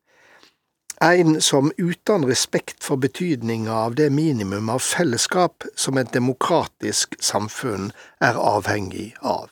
En 1.01 1.41
som 1.41 1.73
uten 1.77 2.25
respekt 2.27 2.85
for 2.85 2.97
betydninga 2.97 3.75
av 3.75 3.95
det 3.95 4.11
minimum 4.11 4.69
av 4.69 4.83
fellesskap 4.83 5.65
som 5.75 5.99
et 5.99 6.11
demokratisk 6.13 7.15
samfunn 7.23 7.93
er 8.19 8.35
avhengig 8.35 9.13
av. 9.23 9.51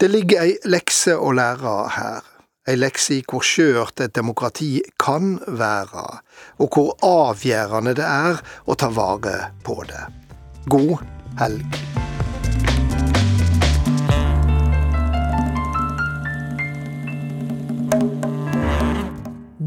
Det 0.00 0.08
ligger 0.08 0.46
ei 0.46 0.56
lekse 0.64 1.16
å 1.18 1.34
lære 1.36 1.74
her, 1.98 2.24
ei 2.68 2.78
lekse 2.78 3.18
i 3.18 3.22
hvor 3.28 3.44
skjørt 3.44 4.00
et 4.00 4.14
demokrati 4.16 4.78
kan 5.00 5.36
være, 5.48 6.06
og 6.62 6.70
hvor 6.72 6.94
avgjørende 7.04 7.96
det 7.98 8.08
er 8.08 8.40
å 8.64 8.78
ta 8.78 8.88
vare 8.94 9.50
på 9.66 9.82
det. 9.90 10.04
God 10.70 11.02
helg. 11.40 11.82